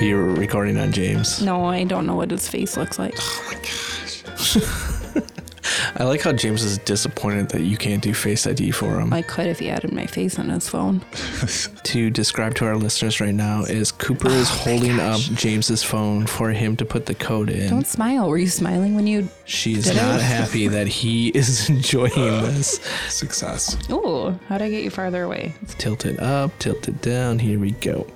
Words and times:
You're 0.00 0.24
recording 0.34 0.76
on 0.78 0.90
James. 0.92 1.40
No, 1.40 1.64
I 1.64 1.84
don't 1.84 2.06
know 2.06 2.16
what 2.16 2.30
his 2.30 2.48
face 2.48 2.76
looks 2.76 2.98
like. 2.98 3.14
Oh 3.16 3.44
my 3.46 3.54
gosh. 3.54 4.56
I 5.96 6.02
like 6.04 6.20
how 6.22 6.32
James 6.32 6.64
is 6.64 6.78
disappointed 6.78 7.50
that 7.50 7.62
you 7.62 7.76
can't 7.76 8.02
do 8.02 8.12
Face 8.12 8.46
ID 8.46 8.72
for 8.72 8.98
him. 8.98 9.12
I 9.12 9.22
could 9.22 9.46
if 9.46 9.60
he 9.60 9.70
added 9.70 9.92
my 9.92 10.06
face 10.06 10.38
on 10.38 10.48
his 10.48 10.68
phone. 10.68 11.00
to 11.84 12.10
describe 12.10 12.56
to 12.56 12.66
our 12.66 12.76
listeners 12.76 13.20
right 13.20 13.34
now 13.34 13.62
is 13.62 13.92
Cooper 13.92 14.28
is 14.28 14.50
oh 14.50 14.54
holding 14.54 14.98
up 14.98 15.20
James's 15.20 15.84
phone 15.84 16.26
for 16.26 16.50
him 16.50 16.76
to 16.76 16.84
put 16.84 17.06
the 17.06 17.14
code 17.14 17.48
in. 17.48 17.70
Don't 17.70 17.86
smile. 17.86 18.28
Were 18.28 18.38
you 18.38 18.48
smiling 18.48 18.96
when 18.96 19.06
you? 19.06 19.28
She's 19.44 19.84
Did 19.84 19.98
I? 19.98 20.12
not 20.12 20.20
happy 20.20 20.66
that 20.76 20.88
he 20.88 21.28
is 21.28 21.70
enjoying 21.70 22.10
this. 22.14 22.80
Success. 23.08 23.76
Oh, 23.88 24.36
how'd 24.48 24.62
I 24.62 24.70
get 24.70 24.82
you 24.82 24.90
farther 24.90 25.22
away? 25.22 25.54
Tilt 25.78 26.04
it 26.04 26.18
up, 26.18 26.58
tilt 26.58 26.88
it 26.88 27.00
down. 27.00 27.38
Here 27.38 27.60
we 27.60 27.70
go. 27.72 28.06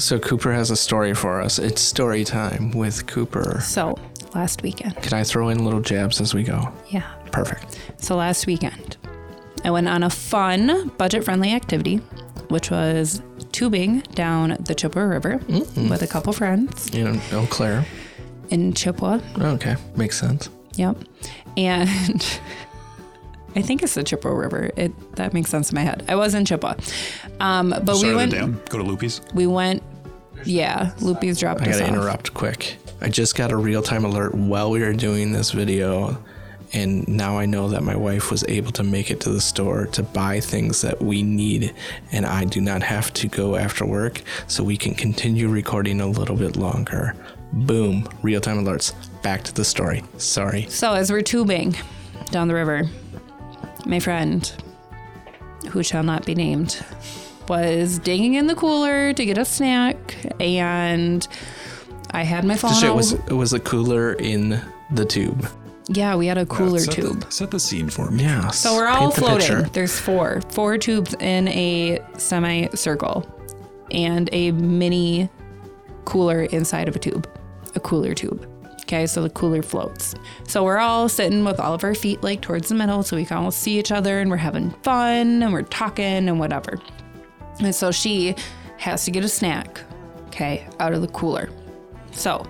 So 0.00 0.18
Cooper 0.18 0.52
has 0.52 0.70
a 0.70 0.76
story 0.76 1.14
for 1.14 1.40
us. 1.40 1.58
It's 1.58 1.80
story 1.80 2.24
time 2.24 2.70
with 2.72 3.06
Cooper. 3.06 3.60
So, 3.60 3.98
last 4.34 4.62
weekend. 4.62 4.96
Can 5.02 5.12
I 5.12 5.24
throw 5.24 5.50
in 5.50 5.64
little 5.64 5.80
jabs 5.82 6.20
as 6.20 6.32
we 6.34 6.42
go? 6.42 6.72
Yeah. 6.88 7.02
Perfect. 7.32 7.78
So 7.98 8.16
last 8.16 8.46
weekend, 8.46 8.96
I 9.64 9.70
went 9.70 9.88
on 9.88 10.02
a 10.02 10.10
fun, 10.10 10.88
budget-friendly 10.98 11.52
activity, 11.52 11.96
which 12.48 12.70
was 12.70 13.22
tubing 13.52 14.00
down 14.14 14.56
the 14.60 14.74
Chippewa 14.74 15.04
River 15.04 15.38
with 15.48 16.02
a 16.02 16.06
couple 16.06 16.32
friends 16.32 16.92
You 16.94 17.04
know, 17.04 17.20
Eau 17.32 17.46
Claire. 17.50 17.84
in 18.48 18.72
Chippewa. 18.72 19.20
Okay, 19.38 19.76
makes 19.96 20.18
sense. 20.18 20.48
Yep. 20.76 20.96
And 21.56 21.88
I 23.56 23.62
think 23.62 23.82
it's 23.82 23.94
the 23.94 24.02
Chippewa 24.04 24.32
River. 24.34 24.70
It 24.76 24.92
that 25.16 25.34
makes 25.34 25.50
sense 25.50 25.70
in 25.70 25.74
my 25.76 25.82
head. 25.82 26.04
I 26.08 26.14
was 26.14 26.34
in 26.34 26.44
Chippewa, 26.44 26.74
um, 27.40 27.70
but 27.70 27.96
Start 27.96 28.02
we 28.02 28.10
of 28.10 28.16
went. 28.16 28.30
the 28.30 28.36
dam. 28.38 28.60
Go 28.70 28.78
to 28.78 28.84
Loopy's. 28.84 29.20
We 29.34 29.46
went. 29.46 29.82
Yeah, 30.44 30.92
Loopy's 31.00 31.38
dropped 31.40 31.62
I 31.62 31.66
gotta 31.66 31.82
off. 31.84 31.88
interrupt 31.88 32.34
quick. 32.34 32.76
I 33.00 33.08
just 33.08 33.34
got 33.36 33.50
a 33.52 33.56
real 33.56 33.82
time 33.82 34.04
alert 34.04 34.34
while 34.34 34.70
we 34.70 34.80
were 34.80 34.92
doing 34.92 35.32
this 35.32 35.52
video, 35.52 36.22
and 36.72 37.06
now 37.08 37.38
I 37.38 37.46
know 37.46 37.68
that 37.68 37.82
my 37.82 37.96
wife 37.96 38.30
was 38.30 38.44
able 38.48 38.72
to 38.72 38.82
make 38.82 39.10
it 39.10 39.20
to 39.20 39.30
the 39.30 39.40
store 39.40 39.86
to 39.86 40.02
buy 40.02 40.40
things 40.40 40.82
that 40.82 41.00
we 41.00 41.22
need, 41.22 41.74
and 42.12 42.26
I 42.26 42.44
do 42.44 42.60
not 42.60 42.82
have 42.82 43.12
to 43.14 43.28
go 43.28 43.56
after 43.56 43.86
work, 43.86 44.22
so 44.46 44.62
we 44.62 44.76
can 44.76 44.94
continue 44.94 45.48
recording 45.48 46.00
a 46.00 46.06
little 46.06 46.36
bit 46.36 46.56
longer. 46.56 47.14
Boom, 47.52 48.08
real 48.22 48.40
time 48.40 48.62
alerts. 48.64 48.92
Back 49.22 49.42
to 49.44 49.54
the 49.54 49.64
story. 49.64 50.04
Sorry. 50.18 50.66
So 50.68 50.92
as 50.92 51.10
we're 51.10 51.22
tubing 51.22 51.74
down 52.30 52.48
the 52.48 52.54
river, 52.54 52.84
my 53.86 53.98
friend, 53.98 54.50
who 55.70 55.82
shall 55.82 56.02
not 56.02 56.24
be 56.26 56.34
named, 56.34 56.84
was 57.50 57.98
digging 57.98 58.34
in 58.34 58.46
the 58.46 58.54
cooler 58.54 59.12
to 59.12 59.24
get 59.24 59.36
a 59.36 59.44
snack, 59.44 60.16
and 60.40 61.26
I 62.12 62.22
had 62.22 62.44
my 62.44 62.56
phone. 62.56 62.70
Just 62.70 62.84
it 62.84 62.86
out- 62.90 62.96
was 62.96 63.12
it 63.12 63.32
was 63.32 63.52
a 63.52 63.60
cooler 63.60 64.14
in 64.14 64.60
the 64.92 65.04
tube. 65.04 65.46
yeah, 65.88 66.14
we 66.14 66.26
had 66.28 66.38
a 66.38 66.46
cooler 66.46 66.78
set 66.78 66.94
the- 66.96 67.02
tube. 67.02 67.26
set 67.32 67.50
the 67.50 67.58
scene 67.60 67.90
for 67.90 68.10
me. 68.10 68.22
Yeah. 68.22 68.48
So 68.50 68.74
we're 68.76 68.86
all 68.86 69.10
paint 69.10 69.14
the 69.16 69.20
floating. 69.20 69.48
picture. 69.56 69.70
There's 69.72 69.98
four, 69.98 70.40
four 70.50 70.78
tubes 70.78 71.14
in 71.20 71.48
a 71.48 71.98
semicircle, 72.16 73.26
and 73.90 74.28
a 74.32 74.52
mini 74.52 75.28
cooler 76.04 76.42
inside 76.44 76.88
of 76.88 76.94
a 76.96 76.98
tube, 77.00 77.28
a 77.74 77.80
cooler 77.80 78.14
tube. 78.14 78.46
Okay, 78.82 79.06
so 79.06 79.22
the 79.22 79.30
cooler 79.30 79.62
floats. 79.62 80.14
So 80.48 80.64
we're 80.64 80.78
all 80.78 81.08
sitting 81.08 81.44
with 81.44 81.60
all 81.60 81.74
of 81.74 81.84
our 81.84 81.94
feet 81.94 82.22
like 82.24 82.40
towards 82.40 82.68
the 82.70 82.74
middle, 82.74 83.02
so 83.04 83.16
we 83.16 83.24
can 83.24 83.36
all 83.38 83.50
see 83.52 83.78
each 83.78 83.92
other, 83.92 84.18
and 84.20 84.28
we're 84.30 84.36
having 84.36 84.70
fun, 84.82 85.42
and 85.44 85.52
we're 85.52 85.62
talking 85.62 86.28
and 86.28 86.38
whatever. 86.40 86.78
And 87.60 87.74
so 87.74 87.90
she 87.90 88.34
has 88.78 89.04
to 89.04 89.10
get 89.10 89.24
a 89.24 89.28
snack, 89.28 89.80
okay, 90.28 90.66
out 90.78 90.92
of 90.92 91.02
the 91.02 91.08
cooler. 91.08 91.50
So 92.12 92.46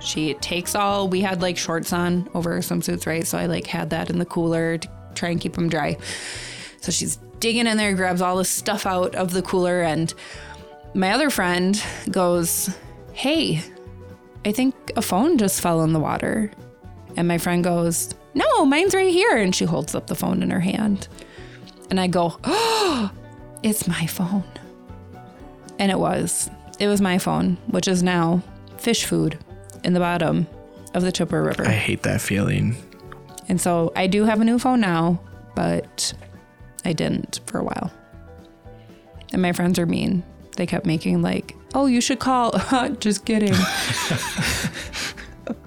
she 0.00 0.34
takes 0.34 0.74
all, 0.74 1.08
we 1.08 1.20
had 1.20 1.42
like 1.42 1.56
shorts 1.56 1.92
on 1.92 2.28
over 2.34 2.52
our 2.52 2.58
swimsuits, 2.58 3.06
right? 3.06 3.26
So 3.26 3.38
I 3.38 3.46
like 3.46 3.66
had 3.66 3.90
that 3.90 4.10
in 4.10 4.18
the 4.18 4.26
cooler 4.26 4.78
to 4.78 4.88
try 5.14 5.30
and 5.30 5.40
keep 5.40 5.54
them 5.54 5.68
dry. 5.68 5.96
So 6.80 6.92
she's 6.92 7.18
digging 7.40 7.66
in 7.66 7.76
there, 7.76 7.94
grabs 7.94 8.22
all 8.22 8.36
the 8.36 8.44
stuff 8.44 8.86
out 8.86 9.14
of 9.14 9.32
the 9.32 9.42
cooler, 9.42 9.82
and 9.82 10.12
my 10.94 11.12
other 11.12 11.30
friend 11.30 11.82
goes, 12.10 12.76
Hey, 13.12 13.62
I 14.44 14.52
think 14.52 14.74
a 14.96 15.02
phone 15.02 15.38
just 15.38 15.60
fell 15.60 15.82
in 15.82 15.92
the 15.92 16.00
water. 16.00 16.50
And 17.16 17.26
my 17.26 17.38
friend 17.38 17.64
goes, 17.64 18.14
No, 18.34 18.64
mine's 18.64 18.94
right 18.94 19.12
here. 19.12 19.36
And 19.36 19.54
she 19.54 19.64
holds 19.64 19.94
up 19.94 20.06
the 20.06 20.14
phone 20.14 20.42
in 20.42 20.50
her 20.50 20.60
hand. 20.60 21.08
And 21.90 22.00
I 22.00 22.06
go, 22.06 22.38
Oh, 22.44 23.10
it's 23.62 23.86
my 23.88 24.06
phone. 24.06 24.44
And 25.78 25.90
it 25.90 25.98
was. 25.98 26.50
It 26.78 26.88
was 26.88 27.00
my 27.00 27.18
phone, 27.18 27.56
which 27.66 27.88
is 27.88 28.02
now 28.02 28.42
fish 28.78 29.04
food 29.04 29.38
in 29.84 29.92
the 29.92 30.00
bottom 30.00 30.46
of 30.94 31.02
the 31.02 31.12
Chippewa 31.12 31.42
River. 31.42 31.64
I 31.66 31.72
hate 31.72 32.02
that 32.02 32.20
feeling. 32.20 32.76
And 33.48 33.60
so 33.60 33.92
I 33.96 34.06
do 34.06 34.24
have 34.24 34.40
a 34.40 34.44
new 34.44 34.58
phone 34.58 34.80
now, 34.80 35.20
but 35.54 36.12
I 36.84 36.92
didn't 36.92 37.40
for 37.46 37.58
a 37.58 37.64
while. 37.64 37.92
And 39.32 39.42
my 39.42 39.52
friends 39.52 39.78
are 39.78 39.86
mean. 39.86 40.22
They 40.56 40.66
kept 40.66 40.86
making 40.86 41.22
like, 41.22 41.54
"Oh, 41.74 41.86
you 41.86 42.00
should 42.00 42.18
call." 42.18 42.52
Just 43.00 43.24
kidding. 43.24 43.54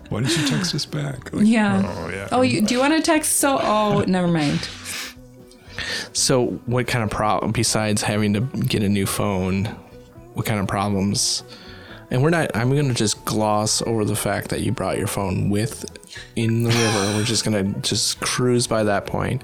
Why 0.10 0.22
didn't 0.22 0.38
you 0.38 0.48
text 0.48 0.76
us 0.76 0.86
back? 0.86 1.32
Like, 1.32 1.46
Yeah. 1.46 1.82
Oh 1.86 2.10
yeah. 2.10 2.28
Oh, 2.34 2.42
you, 2.42 2.62
do 2.62 2.74
you 2.74 2.82
want 2.82 2.94
to 2.94 3.02
text? 3.02 3.38
So, 3.38 3.58
oh, 3.62 4.04
never 4.08 4.28
mind. 4.28 4.68
So, 6.14 6.48
what 6.66 6.88
kind 6.88 7.04
of 7.04 7.10
problem, 7.10 7.52
besides 7.52 8.02
having 8.02 8.34
to 8.34 8.42
get 8.42 8.84
a 8.84 8.90
new 8.90 9.06
phone, 9.06 9.66
what 10.34 10.46
kind 10.46 10.60
of 10.60 10.68
problems? 10.68 11.44
And 12.10 12.22
we're 12.22 12.30
not, 12.30 12.56
I'm 12.56 12.70
going 12.72 12.90
to 12.90 12.94
just 12.94 13.24
gloss 13.24 13.82
over 13.84 14.04
the 14.04 14.18
fact 14.18 14.50
that 14.50 14.62
you 14.62 14.74
brought 14.74 14.98
your 14.98 15.08
phone 15.08 15.50
with 15.50 15.86
in 16.36 16.64
the 16.64 16.70
river. 16.70 17.18
We're 17.18 17.24
just 17.24 17.46
going 17.46 17.74
to 17.74 17.80
just 17.80 18.20
cruise 18.20 18.68
by 18.68 18.84
that 18.84 19.06
point. 19.06 19.44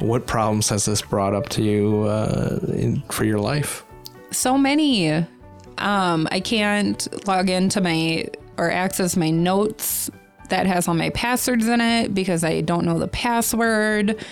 What 0.00 0.26
problems 0.26 0.68
has 0.70 0.84
this 0.84 1.00
brought 1.00 1.32
up 1.32 1.48
to 1.50 1.62
you 1.62 2.02
uh, 2.02 2.58
in, 2.72 3.02
for 3.10 3.24
your 3.24 3.38
life? 3.38 3.84
So 4.32 4.58
many. 4.58 5.12
Um, 5.78 6.26
I 6.30 6.40
can't 6.40 7.26
log 7.26 7.48
into 7.48 7.80
my 7.80 8.26
or 8.58 8.70
access 8.70 9.16
my 9.16 9.30
notes 9.30 10.10
that 10.48 10.66
has 10.66 10.88
all 10.88 10.94
my 10.94 11.10
passwords 11.10 11.66
in 11.68 11.80
it 11.80 12.14
because 12.14 12.44
I 12.44 12.60
don't 12.62 12.84
know 12.84 12.98
the 12.98 13.08
password. 13.08 14.24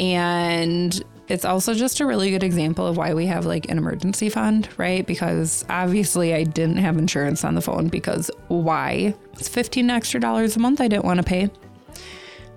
And 0.00 1.02
it's 1.28 1.44
also 1.44 1.74
just 1.74 2.00
a 2.00 2.06
really 2.06 2.30
good 2.30 2.42
example 2.42 2.86
of 2.86 2.96
why 2.96 3.12
we 3.14 3.26
have 3.26 3.44
like 3.44 3.68
an 3.70 3.78
emergency 3.78 4.30
fund, 4.30 4.68
right? 4.78 5.06
Because 5.06 5.64
obviously 5.68 6.34
I 6.34 6.44
didn't 6.44 6.78
have 6.78 6.96
insurance 6.96 7.44
on 7.44 7.54
the 7.54 7.60
phone 7.60 7.88
because 7.88 8.30
why? 8.48 9.14
It's 9.34 9.48
15 9.48 9.90
extra 9.90 10.20
dollars 10.20 10.56
a 10.56 10.60
month 10.60 10.80
I 10.80 10.88
didn't 10.88 11.04
want 11.04 11.18
to 11.18 11.24
pay. 11.24 11.50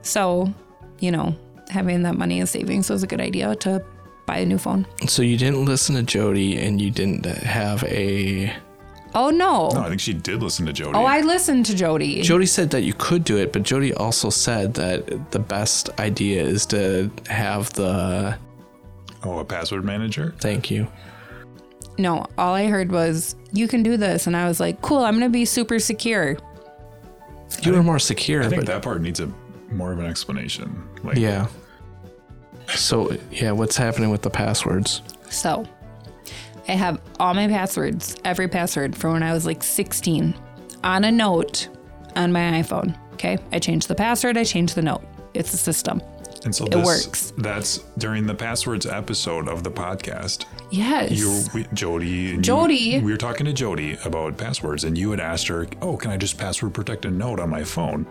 So, 0.04 0.54
you 1.00 1.12
know, 1.12 1.36
having 1.70 2.04
that 2.04 2.16
money 2.16 2.40
in 2.40 2.48
savings 2.48 2.90
was 2.90 3.04
a 3.04 3.08
good 3.08 3.22
idea 3.22 3.56
to 3.56 3.84
buy 4.26 4.38
a 4.38 4.46
new 4.46 4.58
phone. 4.58 4.88
So, 5.08 5.22
you 5.22 5.38
didn't 5.38 5.66
listen 5.66 5.96
to 5.96 6.04
Jody 6.04 6.58
and 6.58 6.82
you 6.82 6.92
didn't 6.92 7.26
have 7.26 7.84
a. 7.84 8.54
Oh 9.14 9.30
no. 9.30 9.70
No, 9.74 9.82
I 9.82 9.90
think 9.90 10.00
she 10.00 10.14
did 10.14 10.42
listen 10.42 10.66
to 10.68 10.74
Jody. 10.74 10.98
Oh, 10.98 11.04
I 11.06 11.22
listened 11.22 11.66
to 11.68 11.76
Jody. 11.76 12.22
Jody 12.22 12.46
said 12.46 12.70
that 12.72 12.82
you 12.84 12.94
could 12.94 13.24
do 13.24 13.38
it, 13.38 13.52
but 13.52 13.64
Jody 13.64 13.94
also 13.94 14.30
said 14.30 14.74
that 14.76 15.32
the 15.32 15.40
best 15.40 15.90
idea 16.00 16.44
is 16.44 16.66
to 16.68 17.12
have 17.28 17.72
the. 17.74 18.38
oh, 19.24 19.40
a 19.40 19.46
password 19.46 19.84
manager. 19.84 20.34
Thank 20.40 20.72
you. 20.72 20.88
no, 21.98 22.26
all 22.38 22.54
I 22.54 22.68
heard 22.68 22.92
was, 22.92 23.36
you 23.52 23.68
can 23.68 23.84
do 23.84 23.98
this. 23.98 24.28
And 24.28 24.36
I 24.38 24.48
was 24.48 24.60
like, 24.60 24.82
cool, 24.82 25.00
I'm 25.00 25.14
going 25.20 25.30
to 25.30 25.34
be 25.34 25.44
super 25.46 25.78
secure. 25.78 26.38
You 27.64 27.74
were 27.74 27.84
more 27.84 28.00
secure, 28.00 28.42
I 28.44 28.48
think 28.48 28.62
but 28.62 28.68
that 28.68 28.82
part 28.82 29.02
needs 29.02 29.20
a 29.20 29.30
more 29.72 29.92
of 29.92 30.00
an 30.00 30.06
explanation. 30.06 30.88
Like, 31.04 31.18
yeah. 31.18 31.48
So 32.70 33.16
yeah, 33.30 33.52
what's 33.52 33.76
happening 33.76 34.10
with 34.10 34.22
the 34.22 34.30
passwords? 34.30 35.02
So 35.30 35.66
I 36.68 36.74
have 36.74 37.02
all 37.20 37.34
my 37.34 37.48
passwords, 37.48 38.16
every 38.24 38.48
password 38.48 38.96
from 38.96 39.14
when 39.14 39.24
I 39.24 39.34
was 39.34 39.46
like 39.46 39.64
16 39.64 40.34
on 40.84 41.04
a 41.04 41.12
note 41.12 41.68
on 42.16 42.32
my 42.32 42.62
iPhone. 42.62 42.96
Okay. 43.14 43.38
I 43.52 43.60
change 43.60 43.88
the 43.88 43.96
password, 43.96 44.38
I 44.38 44.44
change 44.44 44.74
the 44.74 44.82
note. 44.82 45.04
It's 45.34 45.54
a 45.54 45.58
system. 45.58 46.02
And 46.44 46.56
so 46.56 46.66
It 46.66 46.72
this, 46.72 46.86
works. 46.86 47.34
That's 47.38 47.78
during 48.00 48.26
the 48.26 48.34
passwords 48.34 48.86
episode 48.88 49.48
of 49.48 49.64
the 49.64 49.70
podcast. 49.72 50.46
Yes. 50.72 51.12
You, 51.12 51.44
we, 51.54 51.68
Jody, 51.74 52.34
and 52.34 52.44
Jody. 52.44 52.76
you- 52.76 53.02
we 53.02 53.12
were 53.12 53.18
talking 53.18 53.46
to 53.46 53.54
Jody 53.54 53.98
about 54.06 54.38
passwords, 54.38 54.84
and 54.84 54.98
you 54.98 55.12
had 55.12 55.20
asked 55.20 55.48
her, 55.50 55.68
"Oh, 55.84 55.98
can 55.98 56.10
I 56.10 56.18
just 56.18 56.38
password 56.40 56.74
protect 56.74 57.06
a 57.06 57.12
note 57.12 57.40
on 57.40 57.50
my 57.50 57.64
phone?" 57.64 58.08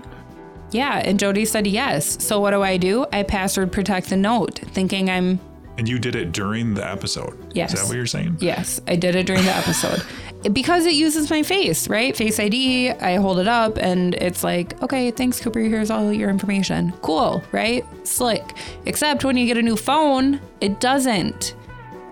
yeah. 0.70 0.98
And 1.04 1.18
Jody 1.18 1.44
said 1.44 1.66
yes. 1.66 2.22
So 2.24 2.38
what 2.38 2.52
do 2.52 2.62
I 2.62 2.76
do? 2.76 3.04
I 3.12 3.24
password 3.24 3.72
protect 3.72 4.10
the 4.10 4.16
note, 4.16 4.60
thinking 4.72 5.10
I'm 5.10 5.40
And 5.80 5.88
you 5.88 5.98
did 5.98 6.14
it 6.14 6.32
during 6.32 6.74
the 6.74 6.86
episode. 6.86 7.38
Yes. 7.54 7.72
Is 7.72 7.80
that 7.80 7.88
what 7.88 7.96
you're 7.96 8.04
saying? 8.04 8.36
Yes, 8.38 8.82
I 8.86 8.96
did 8.96 9.16
it 9.16 9.24
during 9.24 9.42
the 9.44 9.56
episode. 9.56 10.04
because 10.52 10.84
it 10.84 10.92
uses 10.92 11.30
my 11.30 11.42
face, 11.42 11.88
right? 11.88 12.14
Face 12.14 12.38
ID, 12.38 12.90
I 12.90 13.16
hold 13.16 13.38
it 13.38 13.48
up 13.48 13.78
and 13.78 14.14
it's 14.16 14.44
like, 14.44 14.82
okay, 14.82 15.10
thanks, 15.10 15.40
Cooper. 15.40 15.60
Here's 15.60 15.90
all 15.90 16.12
your 16.12 16.28
information. 16.28 16.92
Cool, 17.00 17.42
right? 17.50 17.82
Slick. 18.06 18.44
Except 18.84 19.24
when 19.24 19.38
you 19.38 19.46
get 19.46 19.56
a 19.56 19.62
new 19.62 19.74
phone, 19.74 20.38
it 20.60 20.80
doesn't. 20.80 21.54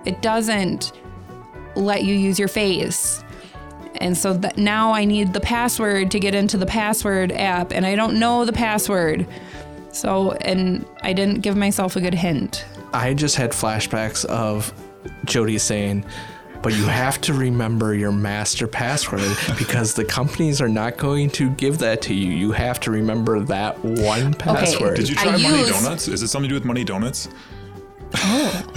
It 0.06 0.22
doesn't 0.22 0.92
let 1.76 2.04
you 2.04 2.14
use 2.14 2.38
your 2.38 2.48
face. 2.48 3.22
And 3.96 4.16
so 4.16 4.32
that 4.32 4.56
now 4.56 4.94
I 4.94 5.04
need 5.04 5.34
the 5.34 5.40
password 5.40 6.10
to 6.12 6.18
get 6.18 6.34
into 6.34 6.56
the 6.56 6.64
password 6.64 7.32
app 7.32 7.72
and 7.72 7.84
I 7.84 7.96
don't 7.96 8.18
know 8.18 8.46
the 8.46 8.52
password. 8.54 9.26
So, 9.92 10.32
and 10.40 10.86
I 11.02 11.12
didn't 11.12 11.42
give 11.42 11.54
myself 11.54 11.96
a 11.96 12.00
good 12.00 12.14
hint. 12.14 12.64
I 12.92 13.14
just 13.14 13.36
had 13.36 13.50
flashbacks 13.52 14.24
of 14.26 14.72
Jody 15.24 15.58
saying, 15.58 16.04
but 16.62 16.72
you 16.74 16.84
have 16.86 17.20
to 17.22 17.34
remember 17.34 17.94
your 17.94 18.10
master 18.10 18.66
password 18.66 19.36
because 19.58 19.94
the 19.94 20.04
companies 20.04 20.60
are 20.60 20.68
not 20.68 20.96
going 20.96 21.30
to 21.30 21.50
give 21.50 21.78
that 21.78 22.02
to 22.02 22.14
you. 22.14 22.32
You 22.32 22.50
have 22.52 22.80
to 22.80 22.90
remember 22.90 23.40
that 23.40 23.78
one 23.84 24.34
password. 24.34 24.96
Did 24.96 25.08
you 25.08 25.16
I 25.18 25.22
try 25.22 25.32
Money 25.32 25.58
use- 25.58 25.70
Donuts? 25.70 26.08
Is 26.08 26.22
it 26.22 26.28
something 26.28 26.48
to 26.48 26.54
do 26.54 26.54
with 26.56 26.64
Money 26.64 26.82
Donuts? 26.84 27.28
Oh, 28.16 28.72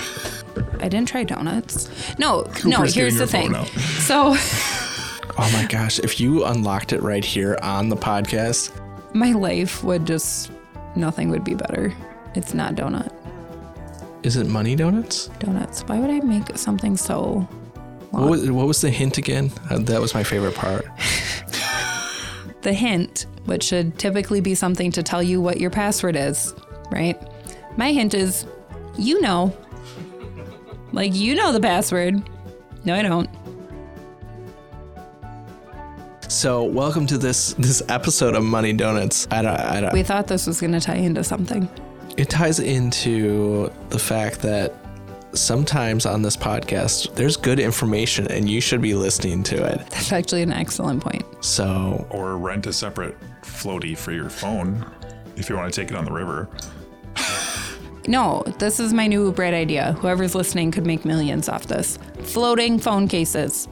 I 0.79 0.89
didn't 0.89 1.07
try 1.07 1.23
donuts. 1.23 1.89
No, 2.19 2.45
no, 2.65 2.81
here's 2.81 3.17
the 3.17 3.25
thing. 3.27 3.53
So, 4.01 4.35
Oh 5.37 5.49
my 5.53 5.65
gosh, 5.65 5.97
if 5.99 6.19
you 6.19 6.43
unlocked 6.45 6.91
it 6.91 7.01
right 7.01 7.23
here 7.23 7.57
on 7.63 7.87
the 7.87 7.95
podcast, 7.95 8.71
my 9.15 9.31
life 9.31 9.81
would 9.83 10.05
just, 10.05 10.51
nothing 10.95 11.29
would 11.29 11.43
be 11.45 11.55
better. 11.55 11.93
It's 12.35 12.53
not 12.53 12.75
donut. 12.75 13.11
Is 14.23 14.35
it 14.35 14.47
money 14.47 14.75
donuts? 14.75 15.27
Donuts. 15.39 15.81
Why 15.83 15.99
would 15.99 16.09
I 16.09 16.19
make 16.19 16.57
something 16.57 16.95
so 16.95 17.47
What 18.11 18.29
was, 18.29 18.51
what 18.51 18.67
was 18.67 18.81
the 18.81 18.89
hint 18.89 19.17
again? 19.17 19.51
Uh, 19.69 19.79
that 19.79 19.99
was 19.99 20.13
my 20.13 20.23
favorite 20.23 20.55
part. 20.55 20.85
the 22.61 22.73
hint, 22.73 23.25
which 23.45 23.63
should 23.63 23.97
typically 23.97 24.41
be 24.41 24.53
something 24.53 24.91
to 24.91 25.01
tell 25.01 25.23
you 25.23 25.41
what 25.41 25.59
your 25.59 25.71
password 25.71 26.15
is, 26.15 26.53
right? 26.91 27.19
My 27.77 27.91
hint 27.91 28.13
is, 28.13 28.45
you 28.97 29.21
know. 29.21 29.55
Like, 30.91 31.15
you 31.15 31.35
know 31.35 31.51
the 31.51 31.59
password. 31.59 32.21
No, 32.85 32.93
I 32.93 33.01
don't. 33.01 33.29
So, 36.27 36.63
welcome 36.63 37.07
to 37.07 37.17
this 37.17 37.53
this 37.55 37.81
episode 37.89 38.35
of 38.35 38.43
Money 38.43 38.71
Donuts. 38.71 39.27
I 39.31 39.41
don't, 39.41 39.59
I 39.59 39.81
don't, 39.81 39.93
We 39.93 40.03
thought 40.03 40.27
this 40.27 40.47
was 40.47 40.61
going 40.61 40.71
to 40.73 40.79
tie 40.79 40.95
into 40.95 41.23
something. 41.23 41.67
It 42.17 42.29
ties 42.29 42.59
into 42.59 43.71
the 43.89 43.99
fact 43.99 44.41
that 44.41 44.73
sometimes 45.33 46.05
on 46.05 46.21
this 46.21 46.35
podcast 46.35 47.15
there's 47.15 47.37
good 47.37 47.57
information 47.59 48.27
and 48.29 48.49
you 48.49 48.59
should 48.59 48.81
be 48.81 48.93
listening 48.93 49.43
to 49.43 49.55
it. 49.65 49.77
That's 49.89 50.11
actually 50.11 50.41
an 50.41 50.51
excellent 50.51 51.01
point. 51.01 51.23
So, 51.43 52.05
Or 52.09 52.37
rent 52.37 52.67
a 52.67 52.73
separate 52.73 53.15
floaty 53.41 53.97
for 53.97 54.11
your 54.11 54.29
phone 54.29 54.85
if 55.37 55.49
you 55.49 55.55
want 55.55 55.73
to 55.73 55.81
take 55.81 55.89
it 55.89 55.95
on 55.97 56.05
the 56.05 56.11
river. 56.11 56.49
No, 58.07 58.43
this 58.57 58.79
is 58.79 58.93
my 58.93 59.05
new 59.07 59.31
bright 59.31 59.53
idea. 59.53 59.93
Whoever's 59.93 60.33
listening 60.33 60.71
could 60.71 60.85
make 60.87 61.05
millions 61.05 61.47
off 61.47 61.67
this. 61.67 61.97
Floating 62.23 62.79
phone 62.79 63.07
cases. 63.07 63.67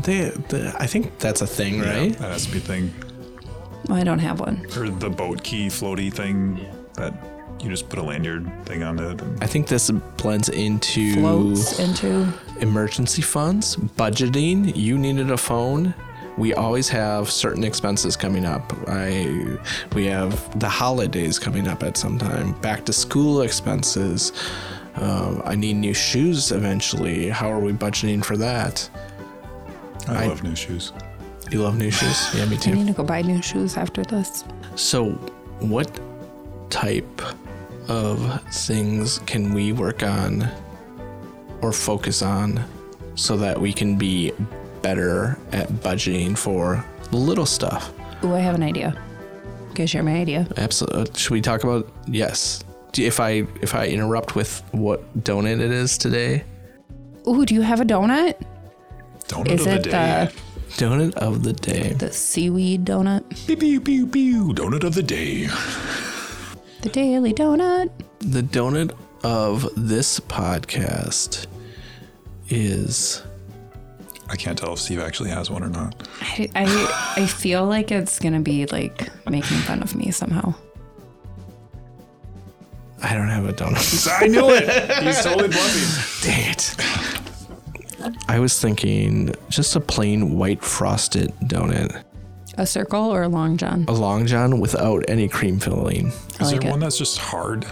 they, 0.00 0.30
the, 0.48 0.74
I 0.78 0.86
think 0.86 1.18
that's 1.20 1.42
a 1.42 1.46
thing, 1.46 1.80
right? 1.80 2.10
Yeah, 2.10 2.16
that 2.18 2.32
has 2.32 2.46
to 2.46 2.52
be 2.52 2.58
a 2.58 2.60
thing. 2.60 2.92
Well, 3.88 3.96
I 3.98 4.02
don't 4.04 4.18
have 4.18 4.40
one. 4.40 4.66
Or 4.76 4.90
the 4.90 5.08
boat 5.08 5.44
key 5.44 5.68
floaty 5.68 6.12
thing 6.12 6.58
that 6.94 7.14
you 7.60 7.68
just 7.70 7.88
put 7.88 7.98
a 7.98 8.02
lanyard 8.02 8.48
thing 8.66 8.82
on 8.82 8.98
it. 8.98 9.20
And 9.20 9.42
I 9.42 9.46
think 9.46 9.66
this 9.66 9.90
blends 9.90 10.48
into 10.48 11.14
Floats 11.14 11.78
into. 11.78 12.32
emergency 12.60 13.22
funds, 13.22 13.76
budgeting. 13.76 14.74
You 14.76 14.98
needed 14.98 15.30
a 15.30 15.36
phone. 15.36 15.94
We 16.36 16.54
always 16.54 16.88
have 16.90 17.30
certain 17.30 17.64
expenses 17.64 18.16
coming 18.16 18.44
up. 18.44 18.72
I 18.86 19.58
we 19.94 20.06
have 20.06 20.58
the 20.60 20.68
holidays 20.68 21.38
coming 21.38 21.66
up 21.66 21.82
at 21.82 21.96
some 21.96 22.16
time. 22.18 22.52
Back 22.60 22.84
to 22.84 22.92
school 22.92 23.42
expenses. 23.42 24.32
Um, 24.94 25.42
I 25.44 25.54
need 25.56 25.74
new 25.74 25.94
shoes 25.94 26.52
eventually. 26.52 27.28
How 27.28 27.50
are 27.50 27.60
we 27.60 27.72
budgeting 27.72 28.24
for 28.24 28.36
that? 28.36 28.88
I, 30.08 30.24
I- 30.24 30.26
love 30.28 30.42
new 30.44 30.54
shoes. 30.56 30.92
You 31.50 31.62
love 31.62 31.78
new 31.78 31.90
shoes? 31.90 32.30
Yeah, 32.34 32.44
me 32.44 32.56
too. 32.58 32.70
I 32.72 32.74
need 32.74 32.86
to 32.88 32.92
go 32.92 33.02
buy 33.04 33.22
new 33.22 33.40
shoes 33.42 33.76
after 33.78 34.02
this. 34.04 34.44
So, 34.76 35.12
what 35.60 35.98
type 36.68 37.22
of 37.88 38.42
things 38.52 39.18
can 39.26 39.52
we 39.54 39.72
work 39.72 40.02
on 40.02 40.48
or 41.62 41.72
focus 41.72 42.22
on 42.22 42.62
so 43.14 43.36
that 43.36 43.60
we 43.60 43.72
can 43.72 43.96
be 43.96 44.32
better 44.82 45.38
at 45.52 45.68
budgeting 45.68 46.36
for 46.36 46.84
little 47.12 47.46
stuff? 47.46 47.92
Ooh, 48.24 48.34
I 48.34 48.40
have 48.40 48.54
an 48.54 48.62
idea. 48.62 48.96
Can 49.74 49.82
I 49.84 49.86
share 49.86 50.02
my 50.02 50.16
idea? 50.16 50.46
Absolutely. 50.56 51.02
Uh, 51.02 51.06
should 51.16 51.30
we 51.32 51.40
talk 51.40 51.64
about 51.64 51.90
yes? 52.06 52.62
If 52.96 53.20
I 53.20 53.46
if 53.62 53.74
I 53.74 53.86
interrupt 53.86 54.34
with 54.34 54.62
what 54.72 55.02
donut 55.22 55.60
it 55.60 55.70
is 55.70 55.96
today, 55.98 56.42
Ooh, 57.28 57.44
do 57.44 57.54
you 57.54 57.60
have 57.62 57.80
a 57.80 57.84
donut? 57.84 58.34
Donut 59.28 59.48
Is 59.52 59.60
of 59.60 59.66
the 59.66 59.74
it 59.74 59.82
day. 59.84 60.28
the, 60.30 60.84
donut 60.84 61.14
of 61.14 61.42
the 61.42 61.52
day. 61.52 61.92
the 61.92 62.10
seaweed 62.12 62.84
donut? 62.86 63.22
Pew, 63.46 63.56
pew, 63.56 63.80
pew, 63.80 64.06
pew. 64.06 64.48
Donut 64.54 64.82
of 64.84 64.94
the 64.94 65.02
day. 65.02 65.48
The 66.82 66.88
daily 66.90 67.34
donut? 67.34 67.90
The 68.20 68.42
donut 68.42 68.94
of 69.24 69.68
this 69.76 70.20
podcast 70.20 71.46
is 72.48 73.22
I 74.30 74.36
can't 74.36 74.58
tell 74.58 74.74
if 74.74 74.78
Steve 74.78 75.00
actually 75.00 75.30
has 75.30 75.50
one 75.50 75.62
or 75.64 75.68
not. 75.70 76.06
I, 76.20 76.48
I, 76.54 77.12
I 77.22 77.26
feel 77.26 77.64
like 77.64 77.90
it's 77.90 78.18
going 78.18 78.34
to 78.34 78.40
be 78.40 78.66
like 78.66 79.08
making 79.28 79.56
fun 79.58 79.82
of 79.82 79.96
me 79.96 80.10
somehow. 80.10 80.54
I 83.02 83.14
don't 83.14 83.28
have 83.28 83.46
a 83.48 83.52
donut. 83.52 84.08
I 84.20 84.26
knew 84.26 84.50
it. 84.50 85.02
He's 85.02 85.22
totally 85.22 85.48
bluffing. 85.52 86.30
Dang 86.30 86.50
it. 86.50 86.76
I 88.28 88.38
was 88.38 88.60
thinking 88.60 89.34
just 89.48 89.74
a 89.76 89.80
plain 89.80 90.36
white 90.36 90.62
frosted 90.62 91.32
donut. 91.44 92.04
A 92.58 92.66
circle 92.66 93.14
or 93.14 93.22
a 93.22 93.28
long 93.28 93.56
john? 93.56 93.84
A 93.88 93.92
long 93.92 94.26
john 94.26 94.58
without 94.58 95.04
any 95.08 95.28
cream 95.28 95.58
filling. 95.60 96.08
I 96.08 96.42
Is 96.44 96.52
like 96.52 96.60
there 96.60 96.68
it. 96.68 96.70
one 96.72 96.80
that's 96.80 96.98
just 96.98 97.16
hard? 97.18 97.64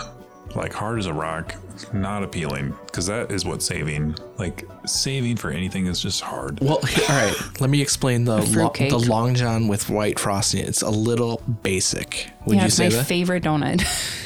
Like 0.55 0.73
hard 0.73 0.99
as 1.01 1.07
a 1.07 1.13
rock, 1.13 1.55
not 1.93 2.23
appealing. 2.23 2.73
Because 2.87 3.05
that 3.07 3.31
is 3.31 3.45
what 3.45 3.63
saving, 3.63 4.17
like 4.39 4.65
saving 4.87 5.37
for 5.37 5.51
anything 5.51 5.87
is 5.87 6.01
just 6.01 6.21
hard. 6.23 6.61
Well, 6.61 6.79
all 6.79 7.09
right. 7.09 7.35
Let 7.61 7.69
me 7.69 7.83
explain 7.83 8.25
the 8.25 8.37
lo- 8.43 8.73
the 8.75 8.97
long 8.97 9.35
john 9.35 9.69
with 9.69 9.91
white 9.91 10.19
frosting. 10.19 10.65
It's 10.65 10.83
a 10.83 10.89
little 10.89 11.43
basic. 11.63 12.31
Would 12.47 12.55
yeah, 12.57 12.63
you 12.63 12.67
it's 12.69 12.77
say 12.77 12.89
my 12.89 12.95
that? 12.95 13.07
favorite 13.07 13.43
donut. 13.43 14.23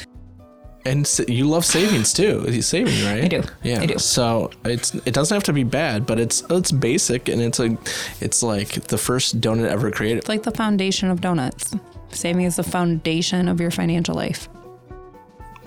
and 0.85 1.01
s- 1.05 1.21
you 1.27 1.45
love 1.45 1.65
savings 1.65 2.13
too. 2.13 2.45
You 2.49 2.61
saving, 2.61 3.03
right? 3.05 3.23
I 3.23 3.27
do. 3.27 3.43
Yeah. 3.63 3.81
I 3.81 3.85
do. 3.85 3.97
So 3.99 4.51
it's 4.65 4.93
it 4.95 5.13
doesn't 5.13 5.33
have 5.35 5.43
to 5.45 5.53
be 5.53 5.63
bad, 5.63 6.05
but 6.05 6.19
it's 6.19 6.43
it's 6.49 6.71
basic 6.71 7.27
and 7.29 7.41
it's 7.41 7.59
a 7.59 7.77
it's 8.19 8.41
like 8.43 8.69
the 8.87 8.97
first 8.97 9.39
donut 9.41 9.67
ever 9.67 9.91
created. 9.91 10.19
it's 10.19 10.29
like 10.29 10.43
the 10.43 10.51
foundation 10.51 11.09
of 11.09 11.21
donuts. 11.21 11.75
Saving 12.09 12.43
is 12.45 12.57
the 12.57 12.63
foundation 12.63 13.47
of 13.47 13.61
your 13.61 13.71
financial 13.71 14.15
life. 14.15 14.49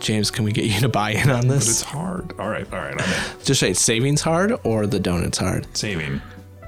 James, 0.00 0.30
can 0.30 0.44
we 0.44 0.52
get 0.52 0.64
you 0.66 0.80
to 0.80 0.88
buy 0.88 1.12
in 1.12 1.30
on 1.30 1.46
But 1.48 1.56
it's 1.56 1.80
hard. 1.80 2.34
All 2.38 2.48
right, 2.48 2.70
all 2.72 2.80
right. 2.80 2.94
I'm. 3.00 3.38
Just 3.44 3.60
say 3.60 3.72
savings 3.72 4.20
hard 4.20 4.52
or 4.64 4.86
the 4.86 5.00
donuts 5.00 5.38
hard. 5.38 5.66
Saving. 5.76 6.20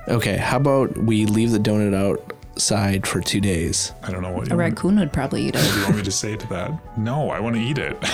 Okay, 0.08 0.36
how 0.36 0.56
about 0.58 0.96
we 0.96 1.26
leave 1.26 1.50
the 1.50 1.58
donut 1.58 1.92
outside 1.92 3.06
for 3.06 3.20
two 3.20 3.40
days? 3.40 3.92
I 4.04 4.10
don't 4.12 4.22
know 4.22 4.30
what 4.30 4.46
A 4.46 4.50
you 4.50 4.56
want, 4.56 4.60
raccoon 4.76 4.98
would 5.00 5.12
probably 5.12 5.46
eat 5.48 5.54
what 5.56 5.64
do 5.64 5.78
you 5.78 5.84
want 5.84 5.96
me 5.96 6.02
to 6.04 6.12
say 6.12 6.36
to 6.36 6.46
that. 6.48 6.96
No, 6.96 7.28
I 7.30 7.40
want 7.40 7.56
to 7.56 7.60
eat 7.60 7.76
it. 7.78 7.96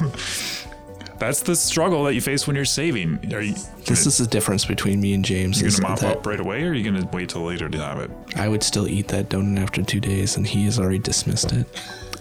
That's 1.18 1.42
the 1.42 1.54
struggle 1.54 2.04
that 2.04 2.14
you 2.14 2.22
face 2.22 2.46
when 2.46 2.56
you're 2.56 2.64
saving. 2.64 3.34
Are 3.34 3.42
you, 3.42 3.54
This 3.84 4.06
is 4.06 4.16
the 4.16 4.26
difference 4.26 4.64
between 4.64 5.02
me 5.02 5.12
and 5.12 5.22
James. 5.22 5.60
you 5.60 5.66
is 5.66 5.78
gonna 5.78 5.90
mop 5.90 6.00
that 6.00 6.16
up 6.18 6.26
right 6.26 6.40
away, 6.40 6.62
or 6.64 6.70
are 6.70 6.74
you 6.74 6.82
gonna 6.90 7.06
wait 7.12 7.28
till 7.28 7.42
later 7.42 7.68
to 7.68 7.78
have 7.78 7.98
it? 7.98 8.10
I 8.36 8.48
would 8.48 8.62
still 8.62 8.88
eat 8.88 9.08
that 9.08 9.28
donut 9.28 9.60
after 9.60 9.82
two 9.82 10.00
days, 10.00 10.38
and 10.38 10.46
he 10.46 10.64
has 10.64 10.78
already 10.78 10.98
dismissed 10.98 11.52
it. 11.52 11.66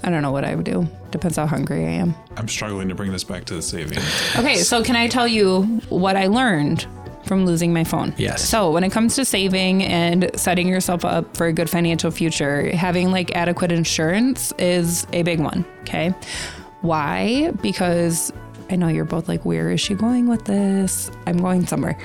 I 0.04 0.10
don't 0.10 0.22
know 0.22 0.32
what 0.34 0.44
I 0.44 0.54
would 0.56 0.66
do. 0.66 0.86
Depends 1.12 1.38
how 1.38 1.48
hungry 1.48 1.86
I 1.86 1.92
am. 1.92 2.14
I'm 2.36 2.50
struggling 2.50 2.90
to 2.90 2.96
bring 2.96 3.12
this 3.14 3.24
back 3.24 3.46
to 3.46 3.54
the 3.54 3.62
saving. 3.62 4.00
Okay, 4.38 4.56
so 4.58 4.84
can 4.84 4.98
I 4.98 5.08
tell 5.08 5.28
you 5.28 5.64
what 5.88 6.18
I 6.18 6.28
learned 6.28 6.86
from 7.26 7.46
losing 7.46 7.72
my 7.72 7.86
phone? 7.86 8.14
Yes. 8.18 8.48
So, 8.48 8.72
when 8.72 8.84
it 8.84 8.92
comes 8.92 9.16
to 9.16 9.24
saving 9.24 9.84
and 9.84 10.30
setting 10.36 10.68
yourself 10.68 11.06
up 11.06 11.38
for 11.38 11.48
a 11.48 11.54
good 11.54 11.70
financial 11.70 12.12
future, 12.12 12.76
having 12.76 13.12
like 13.12 13.34
adequate 13.36 13.72
insurance 13.72 14.54
is 14.60 15.08
a 15.14 15.24
big 15.24 15.40
one. 15.40 15.66
Okay. 15.82 16.14
Why? 16.82 17.52
Because 17.62 18.32
I 18.70 18.76
know 18.76 18.88
you're 18.88 19.06
both 19.06 19.28
like, 19.28 19.46
where 19.46 19.72
is 19.72 19.82
she 19.82 19.96
going 19.96 20.28
with 20.28 20.46
this? 20.46 21.10
I'm 21.26 21.38
going 21.38 21.66
somewhere. 21.66 21.98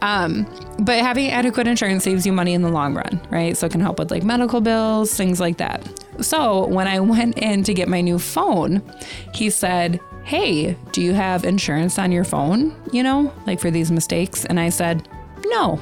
Um, 0.00 0.46
but 0.78 0.98
having 1.00 1.30
adequate 1.30 1.66
insurance 1.66 2.04
saves 2.04 2.24
you 2.24 2.32
money 2.32 2.54
in 2.54 2.62
the 2.62 2.70
long 2.70 2.94
run, 2.94 3.20
right? 3.30 3.56
So 3.56 3.66
it 3.66 3.72
can 3.72 3.80
help 3.80 3.98
with 3.98 4.10
like 4.10 4.22
medical 4.22 4.60
bills, 4.60 5.14
things 5.14 5.40
like 5.40 5.58
that. 5.58 5.86
So 6.22 6.66
when 6.66 6.88
I 6.88 7.00
went 7.00 7.38
in 7.38 7.62
to 7.64 7.74
get 7.74 7.88
my 7.88 8.00
new 8.00 8.18
phone, 8.18 8.82
he 9.34 9.50
said, 9.50 10.00
Hey, 10.24 10.76
do 10.92 11.02
you 11.02 11.12
have 11.12 11.44
insurance 11.44 11.98
on 11.98 12.12
your 12.12 12.24
phone? 12.24 12.74
You 12.92 13.02
know, 13.02 13.32
like 13.46 13.60
for 13.60 13.70
these 13.70 13.90
mistakes? 13.90 14.44
And 14.46 14.58
I 14.58 14.70
said, 14.70 15.06
No. 15.46 15.80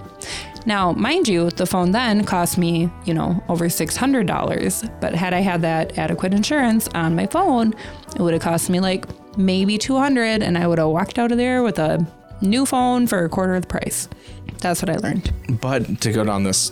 Now, 0.69 0.93
mind 0.93 1.29
you, 1.29 1.49
the 1.49 1.65
phone 1.65 1.93
then 1.93 2.25
cost 2.25 2.59
me, 2.59 2.91
you 3.07 3.15
know, 3.15 3.43
over 3.49 3.69
$600. 3.71 5.01
But 5.01 5.15
had 5.15 5.33
I 5.33 5.41
had 5.41 5.63
that 5.63 5.97
adequate 5.97 6.35
insurance 6.35 6.89
on 6.89 7.17
my 7.17 7.25
phone, 7.25 7.75
it 8.15 8.21
would 8.21 8.35
have 8.35 8.43
cost 8.43 8.69
me 8.69 8.79
like 8.79 9.07
maybe 9.39 9.79
200 9.79 10.43
and 10.43 10.59
I 10.59 10.67
would 10.67 10.77
have 10.77 10.89
walked 10.89 11.19
out 11.19 11.33
of 11.33 11.39
there 11.39 11.63
with 11.63 11.79
a 11.79 12.07
new 12.43 12.67
phone 12.67 13.07
for 13.07 13.25
a 13.25 13.31
quarter 13.31 13.55
of 13.55 13.63
the 13.63 13.69
price. 13.69 14.11
That's 14.59 14.83
what 14.83 14.91
I 14.91 14.97
learned. 14.97 15.33
But 15.59 16.03
to 16.03 16.13
go 16.13 16.23
down 16.23 16.43
this 16.45 16.71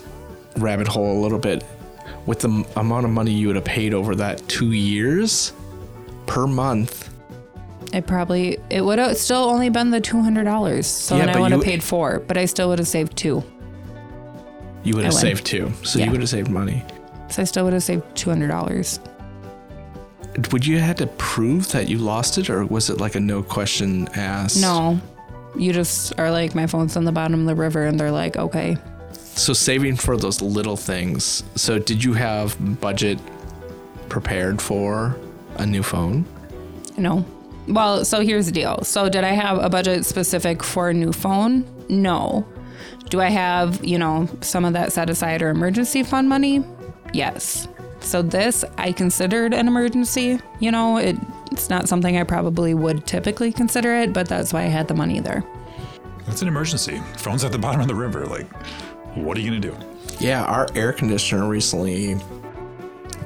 rabbit 0.58 0.88
hole 0.88 1.18
a 1.18 1.20
little 1.22 1.38
bit. 1.38 1.64
With 2.26 2.40
the 2.40 2.48
m- 2.48 2.66
amount 2.76 3.06
of 3.06 3.12
money 3.12 3.32
you 3.32 3.46
would 3.46 3.56
have 3.56 3.64
paid 3.64 3.94
over 3.94 4.14
that 4.16 4.46
two 4.46 4.72
years 4.72 5.54
per 6.26 6.46
month, 6.46 7.08
It 7.94 8.06
probably 8.06 8.58
it 8.68 8.84
would 8.84 8.98
have 8.98 9.16
still 9.16 9.44
only 9.44 9.70
been 9.70 9.90
the 9.90 10.02
two 10.02 10.20
hundred 10.20 10.44
dollars. 10.44 10.86
So 10.86 11.16
Yeah, 11.16 11.26
then 11.26 11.36
I 11.36 11.40
would 11.40 11.52
have 11.52 11.62
paid 11.62 11.82
four, 11.82 12.20
but 12.20 12.36
I 12.36 12.44
still 12.44 12.68
would 12.68 12.78
have 12.78 12.88
saved 12.88 13.16
two. 13.16 13.42
You 14.86 14.94
would 14.94 15.04
have 15.04 15.14
saved 15.14 15.44
two. 15.44 15.72
So 15.82 15.98
Yeah. 15.98 16.06
you 16.06 16.10
would 16.12 16.20
have 16.20 16.30
saved 16.30 16.50
money. 16.50 16.82
So 17.28 17.42
I 17.42 17.44
still 17.44 17.64
would 17.64 17.72
have 17.72 17.82
saved 17.82 18.02
two 18.14 18.30
hundred 18.30 18.48
dollars. 18.48 19.00
Would 20.52 20.66
you 20.66 20.78
have 20.78 20.96
to 20.96 21.06
prove 21.06 21.70
that 21.72 21.88
you 21.88 21.98
lost 21.98 22.36
it, 22.38 22.50
or 22.50 22.64
was 22.66 22.90
it 22.90 23.00
like 23.00 23.14
a 23.14 23.20
no 23.20 23.42
question 23.42 24.08
asked? 24.14 24.60
No. 24.60 25.00
You 25.56 25.72
just 25.72 26.12
are 26.18 26.30
like, 26.30 26.54
my 26.54 26.66
phone's 26.66 26.96
on 26.96 27.04
the 27.04 27.12
bottom 27.12 27.40
of 27.40 27.46
the 27.46 27.54
river, 27.54 27.84
and 27.86 27.98
they're 27.98 28.10
like, 28.10 28.36
okay. 28.36 28.76
So 29.34 29.52
saving 29.54 29.96
for 29.96 30.16
those 30.16 30.42
little 30.42 30.76
things. 30.76 31.42
So 31.54 31.78
did 31.78 32.04
you 32.04 32.12
have 32.12 32.56
budget 32.80 33.18
prepared 34.10 34.60
for 34.60 35.16
a 35.56 35.66
new 35.66 35.82
phone? 35.82 36.26
No. 36.98 37.24
Well, 37.66 38.04
so 38.04 38.20
here's 38.20 38.46
the 38.46 38.52
deal. 38.52 38.84
So, 38.84 39.08
did 39.08 39.24
I 39.24 39.32
have 39.32 39.58
a 39.58 39.68
budget 39.68 40.04
specific 40.06 40.62
for 40.62 40.90
a 40.90 40.94
new 40.94 41.12
phone? 41.12 41.64
No. 41.88 42.46
Do 43.08 43.20
I 43.20 43.28
have, 43.28 43.84
you 43.84 43.98
know, 43.98 44.28
some 44.40 44.64
of 44.64 44.72
that 44.72 44.92
set 44.92 45.08
aside 45.10 45.42
or 45.42 45.50
emergency 45.50 46.02
fund 46.02 46.28
money? 46.28 46.64
Yes. 47.12 47.68
So, 48.00 48.22
this 48.22 48.64
I 48.78 48.92
considered 48.92 49.54
an 49.54 49.66
emergency. 49.68 50.38
You 50.60 50.70
know, 50.70 50.96
it, 50.98 51.16
it's 51.50 51.68
not 51.70 51.88
something 51.88 52.16
I 52.16 52.24
probably 52.24 52.74
would 52.74 53.06
typically 53.06 53.52
consider 53.52 53.94
it, 53.96 54.12
but 54.12 54.28
that's 54.28 54.52
why 54.52 54.62
I 54.62 54.66
had 54.66 54.86
the 54.88 54.94
money 54.94 55.20
there. 55.20 55.44
It's 56.28 56.42
an 56.42 56.48
emergency. 56.48 57.00
Phone's 57.16 57.44
at 57.44 57.52
the 57.52 57.58
bottom 57.58 57.80
of 57.80 57.88
the 57.88 57.94
river. 57.94 58.26
Like, 58.26 58.46
what 59.16 59.36
are 59.36 59.40
you 59.40 59.48
gonna 59.50 59.60
do? 59.60 59.76
Yeah, 60.18 60.44
our 60.44 60.66
air 60.74 60.92
conditioner 60.92 61.46
recently 61.48 62.16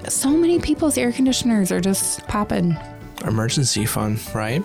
So 0.09 0.31
many 0.31 0.59
people's 0.59 0.99
air 0.99 1.13
conditioners 1.13 1.71
are 1.73 1.81
just 1.81 2.27
popping. 2.27 2.77
emergency 3.25 3.87
fund, 3.87 4.21
right? 4.35 4.63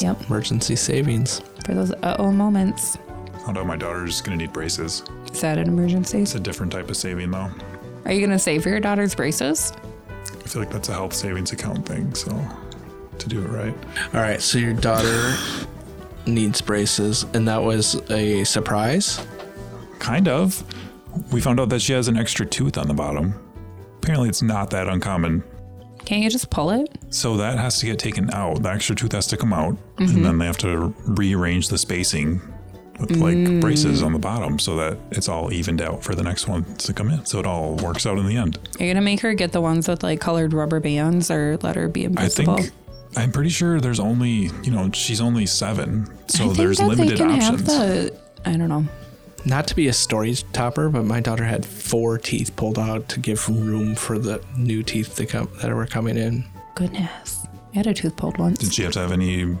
Yep. 0.00 0.26
Emergency 0.28 0.76
savings. 0.76 1.40
For 1.64 1.74
those 1.74 1.92
uh 1.92 2.16
oh 2.18 2.30
moments. 2.32 2.96
Found 3.50 3.58
out 3.58 3.66
my 3.66 3.76
daughter's 3.76 4.20
gonna 4.20 4.36
need 4.36 4.52
braces. 4.52 5.02
Is 5.32 5.40
that 5.40 5.58
an 5.58 5.66
emergency? 5.66 6.22
It's 6.22 6.36
a 6.36 6.38
different 6.38 6.70
type 6.70 6.88
of 6.88 6.96
saving 6.96 7.32
though. 7.32 7.50
Are 8.04 8.12
you 8.12 8.20
going 8.20 8.30
to 8.30 8.38
save 8.38 8.62
for 8.62 8.68
your 8.68 8.78
daughter's 8.78 9.12
braces? 9.12 9.72
I 10.08 10.46
feel 10.46 10.62
like 10.62 10.70
that's 10.70 10.88
a 10.88 10.92
health 10.92 11.12
savings 11.12 11.50
account 11.50 11.84
thing. 11.84 12.14
So 12.14 12.30
to 13.18 13.28
do 13.28 13.42
it 13.44 13.48
right, 13.48 13.74
All 14.14 14.20
right, 14.20 14.40
so 14.40 14.58
your 14.58 14.72
daughter 14.72 15.34
needs 16.26 16.60
braces, 16.60 17.24
and 17.34 17.48
that 17.48 17.60
was 17.60 17.96
a 18.08 18.44
surprise. 18.44 19.26
kind 19.98 20.28
of. 20.28 20.62
We 21.32 21.40
found 21.40 21.58
out 21.58 21.70
that 21.70 21.80
she 21.82 21.92
has 21.92 22.06
an 22.06 22.16
extra 22.16 22.46
tooth 22.46 22.78
on 22.78 22.86
the 22.86 22.94
bottom. 22.94 23.34
Apparently, 24.00 24.28
it's 24.28 24.42
not 24.42 24.70
that 24.70 24.86
uncommon. 24.88 25.42
Can't 26.04 26.22
you 26.22 26.30
just 26.30 26.50
pull 26.50 26.70
it? 26.70 26.88
So 27.10 27.36
that 27.38 27.58
has 27.58 27.80
to 27.80 27.86
get 27.86 27.98
taken 27.98 28.32
out. 28.32 28.62
The 28.62 28.70
extra 28.70 28.94
tooth 28.94 29.10
has 29.12 29.26
to 29.26 29.36
come 29.36 29.52
out, 29.52 29.74
Mm-hmm. 29.96 30.16
and 30.16 30.24
then 30.24 30.38
they 30.38 30.46
have 30.46 30.58
to 30.58 30.94
rearrange 31.04 31.66
the 31.68 31.76
spacing 31.78 32.40
with 33.00 33.16
like 33.16 33.36
Mm. 33.36 33.60
braces 33.60 34.02
on 34.02 34.12
the 34.12 34.18
bottom 34.18 34.58
so 34.58 34.76
that 34.76 34.98
it's 35.10 35.28
all 35.28 35.52
evened 35.52 35.80
out 35.80 36.02
for 36.04 36.14
the 36.14 36.22
next 36.22 36.46
one 36.48 36.64
to 36.76 36.92
come 36.92 37.10
in. 37.10 37.24
So 37.24 37.38
it 37.38 37.46
all 37.46 37.76
works 37.76 38.06
out 38.06 38.18
in 38.18 38.26
the 38.26 38.36
end. 38.36 38.58
You're 38.78 38.86
going 38.88 38.96
to 38.96 39.00
make 39.00 39.20
her 39.20 39.34
get 39.34 39.52
the 39.52 39.60
ones 39.60 39.88
with 39.88 40.02
like 40.02 40.20
colored 40.20 40.52
rubber 40.52 40.80
bands 40.80 41.30
or 41.30 41.58
let 41.62 41.76
her 41.76 41.88
be 41.88 42.04
invisible. 42.04 42.54
I 42.54 42.62
think 42.62 42.74
I'm 43.16 43.32
pretty 43.32 43.50
sure 43.50 43.80
there's 43.80 44.00
only 44.00 44.50
you 44.62 44.70
know 44.70 44.90
she's 44.92 45.20
only 45.20 45.44
seven, 45.46 46.06
so 46.28 46.52
there's 46.52 46.78
that 46.78 46.86
limited 46.88 47.14
they 47.14 47.16
can 47.16 47.30
options. 47.30 47.60
have 47.60 47.66
the. 47.66 48.16
I 48.44 48.56
don't 48.56 48.68
know. 48.68 48.84
Not 49.46 49.66
to 49.68 49.74
be 49.74 49.88
a 49.88 49.92
story 49.92 50.34
topper, 50.52 50.88
but 50.90 51.04
my 51.06 51.18
daughter 51.20 51.44
had 51.44 51.64
four 51.64 52.18
teeth 52.18 52.54
pulled 52.56 52.78
out 52.78 53.08
to 53.08 53.18
give 53.20 53.48
room 53.48 53.94
for 53.94 54.18
the 54.18 54.42
new 54.56 54.82
teeth 54.82 55.16
to 55.16 55.24
come 55.26 55.48
that 55.62 55.74
were 55.74 55.86
coming 55.86 56.16
in. 56.18 56.44
Goodness. 56.74 57.46
I 57.72 57.78
had 57.78 57.86
a 57.86 57.94
tooth 57.94 58.16
pulled 58.16 58.36
once. 58.38 58.58
Did 58.58 58.72
she 58.74 58.82
have 58.82 58.92
to 58.92 58.98
have 59.00 59.12
any? 59.12 59.56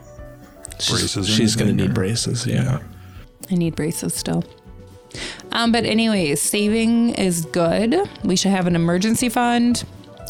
She's, 0.78 0.90
Braces 0.90 1.16
or 1.28 1.32
she's 1.32 1.56
gonna 1.56 1.72
need 1.72 1.90
or- 1.90 1.94
braces. 1.94 2.46
Yeah. 2.46 2.78
I 3.50 3.54
need 3.54 3.76
braces 3.76 4.14
still. 4.14 4.44
Um, 5.52 5.72
but 5.72 5.84
anyways, 5.84 6.40
saving 6.40 7.10
is 7.14 7.44
good. 7.46 7.96
We 8.24 8.36
should 8.36 8.52
have 8.52 8.66
an 8.66 8.76
emergency 8.76 9.28
fund. 9.28 9.84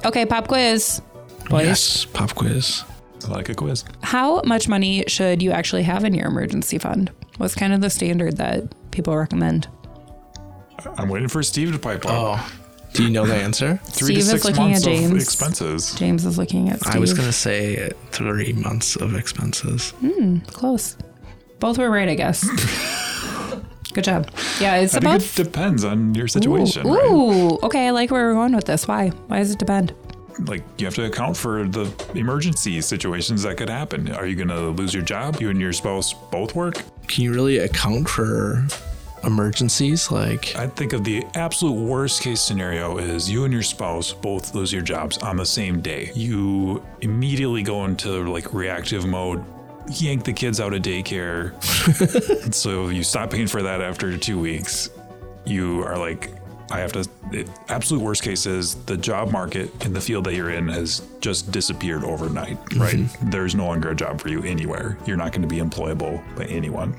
Okay, 0.04 0.24
pop 0.24 0.48
quiz. 0.48 1.02
Boys, 1.50 1.66
Yes. 1.66 2.04
Pop 2.06 2.34
quiz. 2.34 2.84
I 3.26 3.28
like 3.30 3.48
a 3.50 3.54
quiz. 3.54 3.84
how 4.02 4.40
much 4.42 4.66
money 4.68 5.04
should 5.06 5.42
you 5.42 5.50
actually 5.50 5.82
have 5.82 6.04
in 6.04 6.14
your 6.14 6.26
emergency 6.28 6.78
fund? 6.78 7.10
What's 7.36 7.54
kind 7.54 7.74
of 7.74 7.82
the 7.82 7.90
standard 7.90 8.38
that 8.38 8.64
people 8.92 9.14
recommend? 9.16 9.68
I'm 10.96 11.10
waiting 11.10 11.28
for 11.28 11.42
Steve 11.42 11.72
to 11.72 11.78
pipe 11.78 12.06
up. 12.06 12.10
Oh, 12.40 12.52
do 12.94 13.02
you 13.04 13.10
know 13.10 13.26
the 13.26 13.34
answer? 13.34 13.78
Three 13.84 14.14
to 14.14 14.22
Steve 14.22 14.24
is 14.24 14.30
six 14.30 14.44
looking 14.46 14.70
months 14.70 14.86
at 14.86 14.92
of 14.92 14.98
James. 14.98 15.22
expenses. 15.22 15.94
James 15.96 16.24
is 16.24 16.38
looking 16.38 16.70
at 16.70 16.80
Steve. 16.80 16.94
I 16.94 16.98
was 16.98 17.12
gonna 17.12 17.32
say 17.32 17.90
three 18.10 18.54
months 18.54 18.96
of 18.96 19.14
expenses. 19.14 19.90
Hmm, 20.00 20.38
close. 20.46 20.96
Both 21.58 21.76
were 21.76 21.90
right, 21.90 22.08
I 22.08 22.14
guess. 22.14 22.40
Good 23.92 24.04
job. 24.04 24.30
Yeah, 24.60 24.76
it's 24.76 24.94
I 24.94 24.98
about. 24.98 25.22
think 25.22 25.46
it 25.46 25.50
depends 25.52 25.84
on 25.84 26.14
your 26.14 26.28
situation, 26.28 26.86
ooh, 26.86 26.94
right? 26.94 27.10
ooh, 27.10 27.58
okay. 27.64 27.88
I 27.88 27.90
like 27.90 28.10
where 28.10 28.28
we're 28.28 28.34
going 28.34 28.54
with 28.54 28.66
this. 28.66 28.86
Why? 28.86 29.08
Why 29.28 29.38
does 29.38 29.50
it 29.50 29.58
depend? 29.58 29.94
Like 30.46 30.62
you 30.78 30.86
have 30.86 30.94
to 30.94 31.04
account 31.04 31.36
for 31.36 31.66
the 31.66 31.92
emergency 32.14 32.80
situations 32.80 33.42
that 33.42 33.56
could 33.56 33.68
happen. 33.68 34.10
Are 34.12 34.26
you 34.26 34.36
going 34.36 34.48
to 34.48 34.70
lose 34.70 34.94
your 34.94 35.02
job? 35.02 35.40
You 35.40 35.50
and 35.50 35.60
your 35.60 35.72
spouse 35.72 36.12
both 36.12 36.54
work? 36.54 36.82
Can 37.08 37.24
you 37.24 37.34
really 37.34 37.58
account 37.58 38.08
for 38.08 38.64
emergencies? 39.24 40.10
Like, 40.10 40.56
I 40.56 40.66
think 40.66 40.92
of 40.92 41.04
the 41.04 41.24
absolute 41.34 41.74
worst 41.78 42.22
case 42.22 42.40
scenario 42.40 42.98
is 42.98 43.30
you 43.30 43.44
and 43.44 43.52
your 43.52 43.62
spouse 43.62 44.12
both 44.12 44.54
lose 44.54 44.72
your 44.72 44.82
jobs 44.82 45.18
on 45.18 45.36
the 45.36 45.44
same 45.44 45.80
day. 45.80 46.10
You 46.14 46.82
immediately 47.02 47.62
go 47.62 47.84
into 47.84 48.30
like 48.30 48.54
reactive 48.54 49.06
mode, 49.06 49.44
yank 49.90 50.24
the 50.24 50.32
kids 50.32 50.60
out 50.60 50.74
of 50.74 50.82
daycare. 50.82 51.54
So 52.54 52.88
you 52.88 53.04
stop 53.04 53.30
paying 53.30 53.46
for 53.46 53.62
that 53.62 53.80
after 53.80 54.16
two 54.18 54.38
weeks. 54.38 54.90
You 55.44 55.82
are 55.84 55.96
like, 55.96 56.30
I 56.70 56.78
have 56.78 56.92
to. 56.92 57.08
It, 57.32 57.48
absolute 57.68 58.02
worst 58.02 58.22
case 58.22 58.46
is 58.46 58.76
the 58.84 58.96
job 58.96 59.32
market 59.32 59.84
in 59.84 59.92
the 59.92 60.00
field 60.00 60.24
that 60.24 60.34
you're 60.34 60.50
in 60.50 60.68
has 60.68 61.02
just 61.20 61.50
disappeared 61.50 62.04
overnight, 62.04 62.62
mm-hmm. 62.66 62.80
right? 62.80 63.30
There's 63.30 63.54
no 63.54 63.66
longer 63.66 63.90
a 63.90 63.94
job 63.94 64.20
for 64.20 64.28
you 64.28 64.42
anywhere. 64.42 64.98
You're 65.06 65.16
not 65.16 65.32
going 65.32 65.42
to 65.42 65.48
be 65.48 65.58
employable 65.58 66.22
by 66.36 66.44
anyone. 66.44 66.96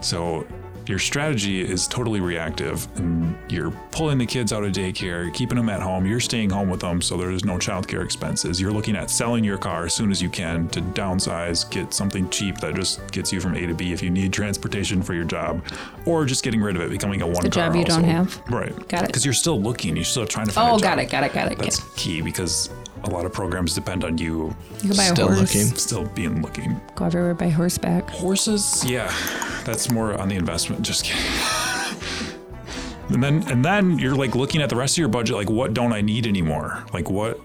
So 0.00 0.46
your 0.86 0.98
strategy 0.98 1.60
is 1.62 1.88
totally 1.88 2.20
reactive 2.20 2.86
and 2.96 3.36
you're 3.48 3.70
pulling 3.90 4.18
the 4.18 4.26
kids 4.26 4.52
out 4.52 4.64
of 4.64 4.72
daycare, 4.72 5.32
keeping 5.32 5.56
them 5.56 5.68
at 5.68 5.80
home, 5.80 6.04
you're 6.06 6.20
staying 6.20 6.50
home 6.50 6.68
with 6.68 6.80
them 6.80 7.00
so 7.00 7.16
there's 7.16 7.44
no 7.44 7.54
childcare 7.54 8.04
expenses. 8.04 8.60
You're 8.60 8.72
looking 8.72 8.96
at 8.96 9.10
selling 9.10 9.44
your 9.44 9.56
car 9.58 9.86
as 9.86 9.94
soon 9.94 10.10
as 10.10 10.20
you 10.20 10.28
can 10.28 10.68
to 10.68 10.80
downsize, 10.82 11.68
get 11.70 11.94
something 11.94 12.28
cheap 12.30 12.58
that 12.58 12.74
just 12.74 13.10
gets 13.12 13.32
you 13.32 13.40
from 13.40 13.54
A 13.54 13.66
to 13.66 13.74
B 13.74 13.92
if 13.92 14.02
you 14.02 14.10
need 14.10 14.32
transportation 14.32 15.02
for 15.02 15.14
your 15.14 15.24
job, 15.24 15.64
or 16.06 16.24
just 16.24 16.44
getting 16.44 16.60
rid 16.60 16.76
of 16.76 16.82
it, 16.82 16.90
becoming 16.90 17.22
a 17.22 17.26
one 17.26 17.42
The 17.42 17.48
job 17.48 17.74
you 17.74 17.84
don't 17.84 18.04
have. 18.04 18.40
Right. 18.50 18.74
Got 18.88 19.04
it. 19.04 19.06
Because 19.06 19.24
you're 19.24 19.34
still 19.34 19.60
looking, 19.60 19.96
you're 19.96 20.04
still 20.04 20.26
trying 20.26 20.46
to 20.46 20.52
find 20.52 20.70
Oh, 20.70 20.76
a 20.76 20.78
job. 20.78 20.82
got 20.82 20.98
it, 20.98 21.10
got 21.10 21.24
it, 21.24 21.32
got 21.32 21.52
it. 21.52 21.58
That's 21.58 21.78
yeah. 21.80 21.84
key 21.96 22.20
because 22.20 22.68
a 23.04 23.10
lot 23.10 23.24
of 23.26 23.32
programs 23.32 23.74
depend 23.74 24.02
on 24.04 24.18
you 24.18 24.54
You 24.82 24.88
can 24.88 24.96
buy 24.96 25.04
Still 25.04 25.28
a 25.28 25.34
horse. 25.34 25.54
looking. 25.54 25.76
still 25.76 26.04
being 26.08 26.42
looking. 26.42 26.80
Go 26.96 27.04
everywhere 27.06 27.34
by 27.34 27.48
horseback. 27.48 28.08
Horses, 28.10 28.84
yeah, 28.86 29.12
that's 29.64 29.90
more 29.90 30.14
on 30.20 30.28
the 30.28 30.36
investment. 30.36 30.82
Just 30.82 31.04
kidding. 31.04 31.22
And 33.10 33.22
then 33.22 33.46
and 33.52 33.62
then 33.62 33.98
you're 33.98 34.14
like 34.16 34.34
looking 34.34 34.62
at 34.62 34.70
the 34.70 34.76
rest 34.76 34.94
of 34.94 34.98
your 34.98 35.08
budget, 35.08 35.36
like 35.36 35.50
what 35.50 35.74
don't 35.74 35.92
I 35.92 36.00
need 36.00 36.26
anymore? 36.26 36.82
Like 36.94 37.10
what 37.10 37.38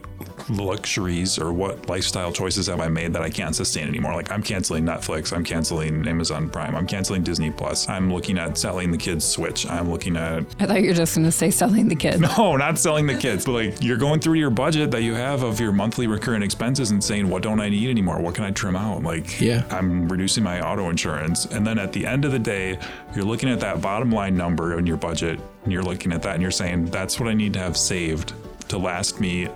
luxuries 0.49 1.37
or 1.39 1.53
what 1.53 1.87
lifestyle 1.89 2.31
choices 2.31 2.67
have 2.67 2.79
I 2.79 2.87
made 2.87 3.13
that 3.13 3.21
I 3.21 3.29
can't 3.29 3.55
sustain 3.55 3.87
anymore? 3.87 4.13
Like 4.13 4.31
I'm 4.31 4.43
canceling 4.43 4.85
Netflix, 4.85 5.33
I'm 5.33 5.43
canceling 5.43 6.07
Amazon 6.07 6.49
Prime, 6.49 6.75
I'm 6.75 6.87
canceling 6.87 7.23
Disney 7.23 7.51
Plus, 7.51 7.87
I'm 7.89 8.11
looking 8.11 8.37
at 8.37 8.57
selling 8.57 8.91
the 8.91 8.97
kids 8.97 9.25
Switch, 9.25 9.69
I'm 9.69 9.89
looking 9.89 10.17
at 10.17 10.43
I 10.59 10.65
thought 10.65 10.81
you 10.81 10.89
were 10.89 10.93
just 10.93 11.15
going 11.15 11.25
to 11.25 11.31
say 11.31 11.51
selling 11.51 11.87
the 11.87 11.95
kids. 11.95 12.19
no, 12.37 12.55
not 12.55 12.77
selling 12.77 13.05
the 13.05 13.15
kids. 13.15 13.45
But 13.45 13.51
like 13.51 13.83
you're 13.83 13.97
going 13.97 14.19
through 14.19 14.35
your 14.35 14.49
budget 14.49 14.91
that 14.91 15.03
you 15.03 15.13
have 15.13 15.43
of 15.43 15.59
your 15.59 15.71
monthly 15.71 16.07
recurring 16.07 16.43
expenses 16.43 16.91
and 16.91 17.03
saying, 17.03 17.29
what 17.29 17.43
don't 17.43 17.59
I 17.59 17.69
need 17.69 17.89
anymore? 17.89 18.19
What 18.19 18.35
can 18.35 18.43
I 18.43 18.51
trim 18.51 18.75
out? 18.75 19.03
Like, 19.03 19.39
Yeah. 19.39 19.63
I'm 19.69 20.07
reducing 20.09 20.43
my 20.43 20.61
auto 20.61 20.89
insurance. 20.89 21.45
And 21.45 21.65
then 21.65 21.77
at 21.79 21.93
the 21.93 22.05
end 22.05 22.25
of 22.25 22.31
the 22.31 22.39
day, 22.39 22.79
you're 23.15 23.25
looking 23.25 23.49
at 23.49 23.59
that 23.59 23.81
bottom 23.81 24.11
line 24.11 24.35
number 24.35 24.77
in 24.77 24.85
your 24.85 24.97
budget 24.97 25.39
and 25.63 25.73
you're 25.73 25.83
looking 25.83 26.11
at 26.11 26.21
that 26.23 26.33
and 26.33 26.41
you're 26.41 26.51
saying, 26.51 26.85
that's 26.85 27.19
what 27.19 27.29
I 27.29 27.33
need 27.33 27.53
to 27.53 27.59
have 27.59 27.77
saved 27.77 28.33
to 28.69 28.77
last 28.77 29.19
me 29.19 29.47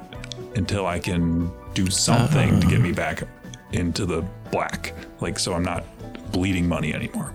until 0.55 0.86
I 0.86 1.00
can 1.00 1.51
do 1.74 1.89
something 1.89 2.60
to 2.60 2.67
get 2.67 2.81
me 2.81 2.91
ah. 2.91 2.95
back 2.95 3.24
into 3.72 4.05
the 4.05 4.24
black. 4.51 4.93
Like, 5.19 5.39
so 5.39 5.53
I'm 5.53 5.63
not 5.63 5.83
bleeding 6.31 6.67
money 6.67 6.93
anymore, 6.93 7.33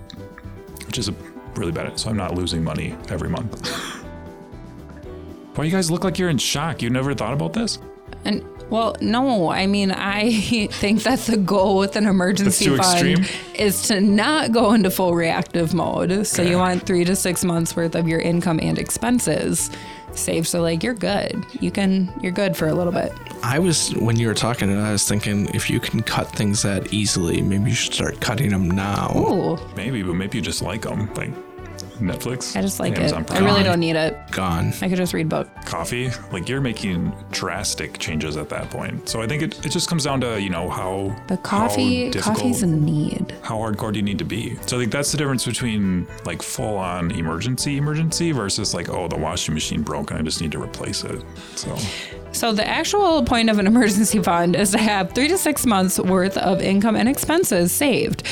which 0.85 0.97
is 0.97 1.09
a 1.09 1.15
really 1.55 1.71
bad. 1.71 1.99
So 1.99 2.09
I'm 2.09 2.17
not 2.17 2.35
losing 2.35 2.63
money 2.63 2.95
every 3.09 3.29
month. 3.29 3.69
Why 5.55 5.65
you 5.65 5.71
guys 5.71 5.91
look 5.91 6.03
like 6.03 6.17
you're 6.17 6.29
in 6.29 6.37
shock? 6.37 6.81
You 6.81 6.89
never 6.89 7.13
thought 7.13 7.33
about 7.33 7.53
this? 7.53 7.79
And 8.23 8.45
Well, 8.69 8.95
no, 9.01 9.49
I 9.49 9.65
mean, 9.67 9.91
I 9.91 10.31
think 10.71 11.03
that 11.03 11.19
the 11.19 11.37
goal 11.37 11.77
with 11.79 11.95
an 11.95 12.05
emergency 12.05 12.65
fund 12.67 12.79
extreme? 13.15 13.25
is 13.55 13.81
to 13.87 13.99
not 13.99 14.51
go 14.51 14.73
into 14.73 14.91
full 14.91 15.15
reactive 15.15 15.73
mode. 15.73 16.25
So 16.27 16.43
Okay. 16.43 16.51
you 16.51 16.57
want 16.57 16.85
three 16.85 17.03
to 17.05 17.15
six 17.15 17.43
months 17.43 17.75
worth 17.75 17.95
of 17.95 18.07
your 18.07 18.19
income 18.19 18.59
and 18.61 18.77
expenses 18.77 19.71
saved. 20.13 20.47
So 20.47 20.61
like 20.61 20.83
you're 20.83 20.93
good. 20.93 21.43
You 21.59 21.71
can 21.71 22.11
you're 22.21 22.31
good 22.31 22.55
for 22.55 22.67
a 22.67 22.73
little 22.73 22.93
bit. 22.93 23.11
I 23.43 23.57
was 23.59 23.95
when 23.95 24.17
you 24.19 24.27
were 24.27 24.33
talking, 24.33 24.69
and 24.69 24.81
I 24.81 24.91
was 24.91 25.07
thinking 25.07 25.47
if 25.55 25.69
you 25.69 25.79
can 25.79 26.01
cut 26.03 26.27
things 26.27 26.61
that 26.63 26.93
easily, 26.93 27.41
maybe 27.41 27.69
you 27.71 27.75
should 27.75 27.93
start 27.93 28.19
cutting 28.21 28.49
them 28.49 28.69
now. 28.69 29.13
Ooh, 29.15 29.57
Maybe, 29.75 30.03
but 30.03 30.13
maybe 30.13 30.37
you 30.37 30.43
just 30.43 30.61
like 30.61 30.81
them, 30.81 31.11
like 31.15 31.31
Netflix. 31.99 32.55
I 32.55 32.61
just 32.61 32.79
like 32.79 32.97
Amazon 32.97 33.23
it. 33.23 33.31
I 33.31 33.39
really 33.39 33.63
don't 33.63 33.79
need 33.79 33.95
it. 33.95 34.17
Gone. 34.31 34.73
I 34.81 34.87
could 34.89 34.97
just 34.97 35.13
read 35.13 35.29
book. 35.29 35.47
coffee. 35.65 36.09
Like 36.31 36.47
you're 36.49 36.61
making 36.61 37.13
drastic 37.31 37.97
changes 37.99 38.37
at 38.37 38.49
that 38.49 38.69
point. 38.69 39.07
So 39.09 39.21
I 39.21 39.27
think 39.27 39.43
it, 39.43 39.65
it 39.65 39.69
just 39.69 39.89
comes 39.89 40.03
down 40.03 40.21
to 40.21 40.41
you 40.41 40.49
know 40.49 40.69
how 40.69 41.15
The 41.27 41.37
coffee 41.37 42.05
how 42.05 42.11
difficult, 42.11 42.37
coffee's 42.37 42.63
a 42.63 42.67
need. 42.67 43.35
how 43.41 43.57
hardcore 43.57 43.91
do 43.93 43.99
you 43.99 44.03
need 44.05 44.19
to 44.19 44.25
be? 44.25 44.55
So 44.67 44.77
I 44.77 44.81
think 44.81 44.91
that's 44.91 45.11
the 45.11 45.17
difference 45.17 45.45
between 45.45 46.07
like 46.25 46.41
full 46.41 46.77
on 46.77 47.11
emergency 47.11 47.77
emergency 47.77 48.31
versus 48.31 48.73
like 48.73 48.89
oh 48.89 49.07
the 49.07 49.17
washing 49.17 49.53
machine 49.53 49.81
broke 49.81 50.11
and 50.11 50.19
I 50.19 50.23
just 50.23 50.41
need 50.41 50.51
to 50.53 50.61
replace 50.61 51.03
it. 51.03 51.21
So 51.55 51.75
So 52.31 52.53
the 52.53 52.67
actual 52.67 53.23
point 53.23 53.49
of 53.49 53.59
an 53.59 53.67
emergency 53.73 54.21
fund 54.21 54.55
is 54.55 54.71
to 54.71 54.77
have 54.77 55.11
three 55.13 55.27
to 55.27 55.37
six 55.37 55.65
months 55.65 55.99
worth 55.99 56.37
of 56.37 56.61
income 56.61 56.95
and 56.95 57.09
expenses 57.09 57.71
saved. 57.71 58.23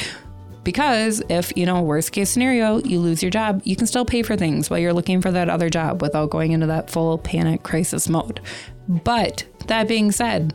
Because 0.67 1.23
if, 1.29 1.55
you 1.55 1.65
know, 1.65 1.81
worst 1.81 2.11
case 2.11 2.29
scenario, 2.29 2.79
you 2.79 2.99
lose 2.99 3.23
your 3.23 3.29
job, 3.29 3.61
you 3.63 3.77
can 3.77 3.87
still 3.87 4.03
pay 4.03 4.21
for 4.21 4.35
things 4.35 4.69
while 4.69 4.77
you're 4.77 4.91
looking 4.91 5.21
for 5.21 5.31
that 5.31 5.47
other 5.47 5.69
job 5.69 6.01
without 6.01 6.29
going 6.29 6.51
into 6.51 6.67
that 6.67 6.89
full 6.89 7.17
panic 7.19 7.63
crisis 7.63 8.09
mode. 8.09 8.41
But 8.89 9.45
that 9.67 9.87
being 9.87 10.11
said, 10.11 10.53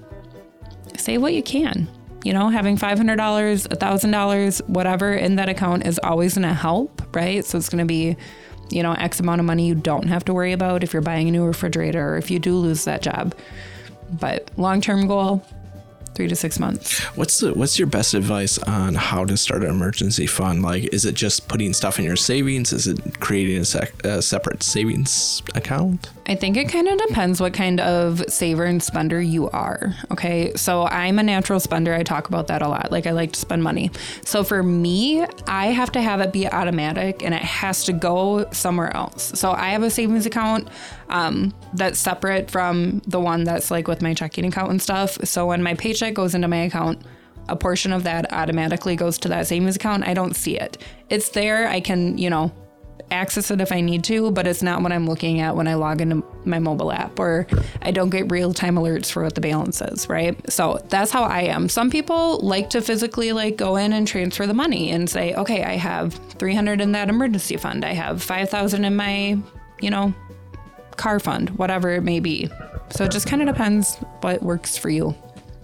save 0.99 1.23
what 1.23 1.33
you 1.33 1.43
can. 1.43 1.89
You 2.25 2.35
know, 2.35 2.51
having 2.51 2.77
$500, 2.77 2.99
$1,000, 3.17 4.69
whatever 4.69 5.15
in 5.15 5.37
that 5.37 5.49
account 5.49 5.87
is 5.87 5.99
always 6.03 6.35
going 6.35 6.47
to 6.47 6.53
help, 6.53 7.17
right? 7.17 7.43
So 7.43 7.57
it's 7.57 7.71
going 7.71 7.79
to 7.79 7.87
be, 7.87 8.15
you 8.69 8.83
know, 8.83 8.93
X 8.93 9.19
amount 9.19 9.41
of 9.41 9.47
money 9.47 9.67
you 9.67 9.75
don't 9.75 10.09
have 10.09 10.27
to 10.27 10.35
worry 10.35 10.53
about 10.53 10.85
if 10.85 10.93
you're 10.93 11.01
buying 11.01 11.27
a 11.29 11.31
new 11.31 11.47
refrigerator 11.47 12.07
or 12.07 12.19
if 12.19 12.31
you 12.31 12.39
do 12.39 12.55
lose 12.59 12.85
that 12.85 13.01
job. 13.01 13.35
But 14.21 14.51
long 14.59 14.83
term 14.83 15.07
goal, 15.07 15.43
three 16.15 16.29
to 16.29 16.37
six 16.37 16.59
months. 16.59 17.01
What's 17.17 17.41
the 17.41 17.53
What's 17.55 17.79
your 17.79 17.89
best 17.89 18.15
advice 18.15 18.59
on 18.59 18.95
how 18.95 19.25
to 19.25 19.37
start 19.37 19.63
an 19.63 19.71
emergency 19.71 20.27
fund? 20.27 20.63
Like, 20.63 20.85
is 20.93 21.05
it 21.05 21.15
just 21.15 21.49
putting 21.49 21.73
stuff 21.73 21.99
in 21.99 22.05
your 22.05 22.17
savings? 22.17 22.73
Is 22.73 22.87
it 22.87 23.21
creating 23.21 23.59
a, 23.59 23.65
sec- 23.65 24.05
a 24.05 24.23
separate 24.23 24.63
savings 24.63 25.43
account? 25.55 26.11
I 26.27 26.35
think 26.35 26.57
it 26.57 26.69
kind 26.69 26.89
of 26.89 26.99
depends 27.07 27.41
what 27.41 27.53
kind 27.53 27.81
of 27.81 28.25
saver 28.29 28.65
and 28.65 28.83
spender 28.83 29.21
you 29.21 29.51
are. 29.51 29.95
Okay. 30.11 30.53
So 30.55 30.85
I'm 30.85 31.19
a 31.19 31.23
natural 31.23 31.61
spender. 31.61 31.95
I 31.95 32.03
talk 32.03 32.29
about 32.29 32.47
that 32.47 32.63
a 32.63 32.69
lot. 32.69 32.93
Like 32.93 33.07
I 33.07 33.11
like 33.11 33.33
to 33.33 33.41
spend 33.41 33.63
money. 33.63 33.91
So 34.25 34.45
for 34.45 34.63
me, 34.63 35.25
I 35.47 35.67
have 35.67 35.93
to 35.93 36.01
have 36.01 36.21
it 36.21 36.33
be 36.33 36.49
automatic 36.49 37.23
and 37.23 37.35
it 37.35 37.43
has 37.43 37.85
to 37.85 37.93
go 37.93 38.49
somewhere 38.53 38.95
else. 38.97 39.39
So 39.39 39.53
I 39.53 39.71
have 39.71 39.83
a 39.83 39.91
savings 39.91 40.27
account 40.27 40.69
um, 41.09 41.55
that's 41.75 41.99
separate 41.99 42.51
from 42.51 43.03
the 43.07 43.21
one 43.21 43.45
that's 43.45 43.71
like 43.71 43.87
with 43.87 44.01
my 44.01 44.15
checking 44.15 44.45
account 44.47 44.71
and 44.71 44.81
stuff. 44.81 45.19
So 45.25 45.47
when 45.47 45.63
my 45.63 45.75
paycheck 45.75 46.02
goes 46.11 46.35
into 46.35 46.49
my 46.49 46.65
account, 46.65 47.03
a 47.49 47.57
portion 47.57 47.93
of 47.93 48.05
that 48.05 48.33
automatically 48.33 48.97
goes 48.97 49.19
to 49.19 49.29
that 49.29 49.47
savings 49.47 49.77
account. 49.77 50.07
I 50.07 50.15
don't 50.15 50.35
see 50.35 50.59
it. 50.59 50.79
It's 51.09 51.31
there. 51.31 51.69
I 51.69 51.81
can, 51.81 52.19
you 52.19 52.31
know, 52.31 52.53
access 53.11 53.51
it 53.51 53.61
if 53.61 53.73
I 53.73 53.81
need 53.81 54.05
to, 54.05 54.31
but 54.31 54.47
it's 54.47 54.63
not 54.63 54.83
what 54.83 54.93
I'm 54.93 55.07
looking 55.07 55.41
at 55.41 55.55
when 55.55 55.69
I 55.69 55.75
log 55.75 56.01
into 56.01 56.25
my 56.45 56.59
mobile 56.59 56.93
app 56.93 57.19
or 57.19 57.47
I 57.83 57.91
don't 57.91 58.11
get 58.11 58.31
real 58.31 58.55
time 58.55 58.77
alerts 58.77 59.11
for 59.11 59.23
what 59.23 59.35
the 59.35 59.41
balance 59.41 59.81
is, 59.81 60.09
right? 60.09 60.51
So 60.51 60.81
that's 60.89 61.11
how 61.11 61.25
I 61.25 61.43
am. 61.43 61.69
Some 61.69 61.91
people 61.91 62.41
like 62.41 62.71
to 62.71 62.81
physically 62.81 63.33
like 63.33 63.57
go 63.57 63.77
in 63.77 63.93
and 63.93 64.07
transfer 64.09 64.47
the 64.47 64.55
money 64.55 64.91
and 64.91 65.09
say, 65.09 65.35
okay, 65.35 65.63
I 65.63 65.77
have 65.77 66.15
300 66.39 66.81
in 66.81 66.93
that 66.93 67.09
emergency 67.09 67.57
fund. 67.57 67.85
I 67.85 67.93
have 67.93 68.23
5,000 68.23 68.85
in 68.85 68.97
my, 68.97 69.39
you 69.81 69.91
know, 69.91 70.15
car 70.97 71.21
fund, 71.21 71.51
whatever 71.51 71.91
it 71.91 72.03
may 72.03 72.21
be. 72.21 72.49
So 72.91 73.05
it 73.05 73.11
just 73.11 73.27
kind 73.27 73.43
of 73.43 73.49
depends 73.49 73.97
what 74.21 74.43
works 74.43 74.77
for 74.77 74.91
you. 74.91 75.15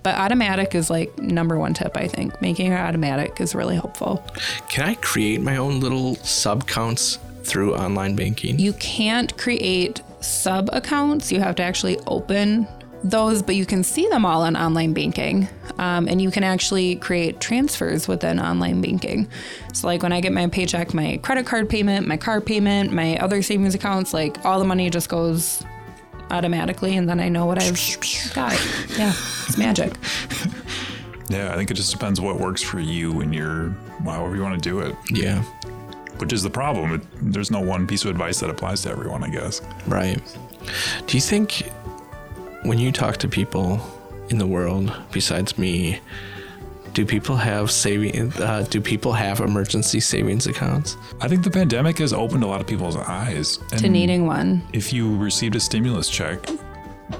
But 0.02 0.14
automatic 0.16 0.74
is 0.74 0.90
like 0.90 1.18
number 1.18 1.58
one 1.58 1.74
tip, 1.74 1.96
I 1.96 2.08
think. 2.08 2.40
Making 2.40 2.72
it 2.72 2.76
automatic 2.76 3.40
is 3.40 3.54
really 3.54 3.74
helpful. 3.74 4.24
Can 4.68 4.84
I 4.84 4.94
create 4.94 5.40
my 5.40 5.56
own 5.56 5.80
little 5.80 6.16
sub 6.16 6.66
counts 6.66 7.18
through 7.44 7.74
online 7.74 8.14
banking? 8.14 8.58
You 8.58 8.72
can't 8.74 9.36
create 9.36 10.02
sub 10.20 10.70
accounts. 10.72 11.32
You 11.32 11.40
have 11.40 11.56
to 11.56 11.62
actually 11.62 11.98
open 12.06 12.66
those, 13.04 13.42
but 13.42 13.54
you 13.54 13.64
can 13.64 13.84
see 13.84 14.08
them 14.08 14.24
all 14.24 14.44
in 14.44 14.56
online 14.56 14.92
banking. 14.92 15.48
Um, 15.78 16.08
and 16.08 16.20
you 16.20 16.30
can 16.30 16.42
actually 16.42 16.96
create 16.96 17.40
transfers 17.40 18.08
within 18.08 18.40
online 18.40 18.80
banking. 18.80 19.28
So, 19.72 19.86
like 19.86 20.02
when 20.02 20.12
I 20.12 20.20
get 20.20 20.32
my 20.32 20.48
paycheck, 20.48 20.92
my 20.92 21.18
credit 21.22 21.46
card 21.46 21.68
payment, 21.68 22.06
my 22.08 22.16
car 22.16 22.40
payment, 22.40 22.92
my 22.92 23.16
other 23.18 23.42
savings 23.42 23.74
accounts, 23.74 24.12
like 24.12 24.44
all 24.44 24.58
the 24.58 24.64
money 24.64 24.90
just 24.90 25.08
goes 25.08 25.62
automatically, 26.30 26.96
and 26.96 27.08
then 27.08 27.20
I 27.20 27.28
know 27.28 27.46
what 27.46 27.62
I've 27.62 27.74
got. 28.34 28.52
Yeah, 28.98 29.10
it's 29.46 29.56
magic. 29.58 29.94
yeah, 31.28 31.52
I 31.52 31.56
think 31.56 31.70
it 31.70 31.74
just 31.74 31.92
depends 31.92 32.20
what 32.20 32.38
works 32.38 32.62
for 32.62 32.80
you 32.80 33.20
and 33.20 33.34
your 33.34 33.70
however 34.04 34.36
you 34.36 34.42
want 34.42 34.60
to 34.62 34.68
do 34.68 34.80
it. 34.80 34.94
yeah, 35.10 35.42
Which 36.18 36.32
is 36.32 36.42
the 36.42 36.50
problem. 36.50 36.94
It, 36.94 37.02
there's 37.32 37.50
no 37.50 37.60
one 37.60 37.86
piece 37.86 38.04
of 38.04 38.10
advice 38.10 38.40
that 38.40 38.50
applies 38.50 38.82
to 38.82 38.90
everyone, 38.90 39.22
I 39.24 39.28
guess. 39.30 39.60
right. 39.86 40.20
Do 41.06 41.16
you 41.16 41.20
think 41.22 41.70
when 42.62 42.78
you 42.78 42.92
talk 42.92 43.16
to 43.18 43.28
people 43.28 43.80
in 44.28 44.36
the 44.38 44.46
world 44.46 44.92
besides 45.12 45.56
me, 45.56 46.00
do 46.94 47.04
people 47.06 47.36
have 47.36 47.70
saving? 47.70 48.32
Uh, 48.34 48.66
do 48.68 48.80
people 48.80 49.12
have 49.12 49.40
emergency 49.40 50.00
savings 50.00 50.46
accounts? 50.46 50.96
I 51.20 51.28
think 51.28 51.44
the 51.44 51.50
pandemic 51.50 51.98
has 51.98 52.12
opened 52.12 52.42
a 52.44 52.46
lot 52.46 52.60
of 52.60 52.66
people's 52.66 52.96
eyes. 52.96 53.58
And 53.72 53.80
To 53.80 53.88
needing 53.88 54.26
one. 54.26 54.62
if 54.72 54.92
you 54.92 55.16
received 55.16 55.54
a 55.56 55.60
stimulus 55.60 56.08
check, 56.08 56.38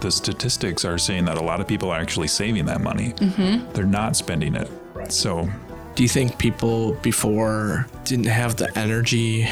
the 0.01 0.11
statistics 0.11 0.85
are 0.85 0.99
saying 0.99 1.25
that 1.27 1.39
a 1.39 1.43
lot 1.43 1.61
of 1.61 1.67
people 1.67 1.91
are 1.91 1.99
actually 1.99 2.29
saving 2.29 2.67
that 2.67 2.81
money. 2.81 3.13
Mm-hmm. 3.15 3.73
They're 3.73 3.85
not 3.87 4.17
spending 4.17 4.55
it. 4.55 4.69
So 5.11 5.49
Do 5.95 6.03
you 6.03 6.09
think 6.09 6.39
people 6.39 6.93
before 7.03 7.87
didn't 8.05 8.27
have 8.27 8.57
the 8.57 8.77
energy 8.79 9.49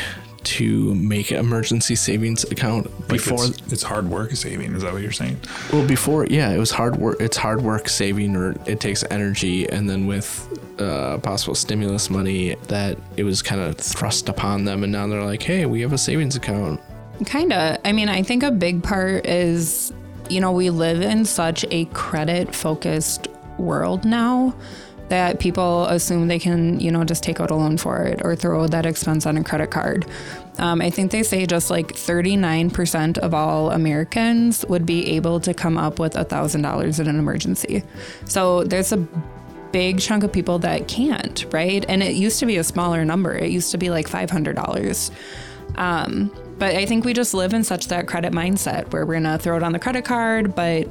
to 0.47 0.95
make 0.95 1.31
an 1.31 1.39
emergency 1.39 1.95
savings 1.97 2.45
account 2.45 2.87
like, 3.01 3.09
before? 3.09 3.45
it's, 3.45 3.73
it's 3.73 3.83
hard 3.83 4.09
work 4.09 4.31
saving. 4.33 4.75
Is 4.75 4.83
that 4.83 4.93
what 4.93 5.03
you're 5.03 5.13
saying? 5.13 5.41
Well, 5.73 5.87
before, 5.87 6.27
yeah, 6.27 6.51
it 6.51 6.59
was 6.59 6.71
hard 6.71 6.97
work. 6.97 7.21
It's 7.21 7.37
hard 7.37 7.63
work 7.63 7.89
saving, 7.89 8.37
or 8.37 8.55
it 8.67 8.81
takes 8.81 9.05
energy, 9.11 9.69
and 9.69 9.91
then 9.91 10.07
with 10.07 10.49
uh, 10.81 11.19
possible 11.19 11.55
stimulus 11.55 12.11
money, 12.11 12.55
that 12.69 12.99
it 13.17 13.25
was 13.25 13.43
kind 13.43 13.61
of 13.61 13.77
thrust 13.77 14.29
upon 14.29 14.65
them, 14.65 14.83
and 14.83 14.93
now 14.93 15.07
they're 15.07 15.25
like, 15.25 15.43
"Hey, 15.43 15.67
we 15.67 15.81
have 15.81 15.93
a 15.93 15.99
savings 15.99 16.37
account." 16.37 16.81
Kind 17.25 17.53
of. 17.53 17.79
I 17.85 17.93
mean, 17.93 18.09
I 18.09 18.23
think 18.23 18.43
a 18.43 18.51
big 18.51 18.83
part 18.83 19.27
is, 19.27 19.93
you 20.29 20.41
know, 20.41 20.53
we 20.53 20.71
live 20.71 21.01
in 21.01 21.25
such 21.25 21.65
a 21.71 21.87
credit 21.87 22.55
focused 22.55 23.29
world 23.59 24.05
now 24.05 24.55
that 25.09 25.39
people 25.39 25.87
assume 25.87 26.29
they 26.29 26.39
can, 26.39 26.81
you 26.81 26.91
know, 26.91 27.05
just 27.05 27.23
take 27.23 27.41
out 27.41 27.51
a 27.51 27.55
loan 27.55 27.77
for 27.77 28.03
it 28.03 28.21
or 28.25 28.35
throw 28.35 28.67
that 28.67 28.87
expense 28.87 29.27
on 29.27 29.37
a 29.37 29.45
credit 29.45 29.71
card. 29.71 30.07
Um, 30.59 30.81
I 30.81 30.91
think 30.91 31.13
they 31.13 31.23
say 31.23 31.47
just 31.47 31.71
like 31.71 31.93
39% 31.93 33.19
of 33.19 33.35
all 33.35 33.71
Americans 33.71 34.65
would 34.69 34.87
be 34.87 35.11
able 35.17 35.41
to 35.41 35.55
come 35.55 35.79
up 35.79 35.99
with 35.99 36.15
$1,000 36.15 37.01
in 37.01 37.07
an 37.07 37.19
emergency. 37.19 37.83
So 38.25 38.65
there's 38.65 38.93
a 38.93 39.07
big 39.73 40.01
chunk 40.01 40.25
of 40.25 40.33
people 40.33 40.59
that 40.61 40.89
can't, 40.89 41.45
right? 41.53 41.85
And 41.89 42.03
it 42.03 42.15
used 42.15 42.41
to 42.41 42.47
be 42.47 42.57
a 42.57 42.65
smaller 42.65 43.05
number. 43.05 43.37
It 43.37 43.51
used 43.51 43.71
to 43.73 43.79
be 43.79 43.91
like 43.91 44.09
$500. 44.09 45.11
Um, 45.77 46.33
but 46.59 46.75
I 46.75 46.87
think 46.87 47.05
we 47.05 47.13
just 47.13 47.35
live 47.35 47.53
in 47.53 47.63
such 47.63 47.89
that 47.89 48.07
credit 48.07 48.33
mindset 48.33 48.91
where 48.93 49.05
we're 49.05 49.15
gonna 49.15 49.39
throw 49.39 49.57
it 49.57 49.63
on 49.63 49.73
the 49.73 49.79
credit 49.79 50.05
card, 50.05 50.55
but 50.55 50.91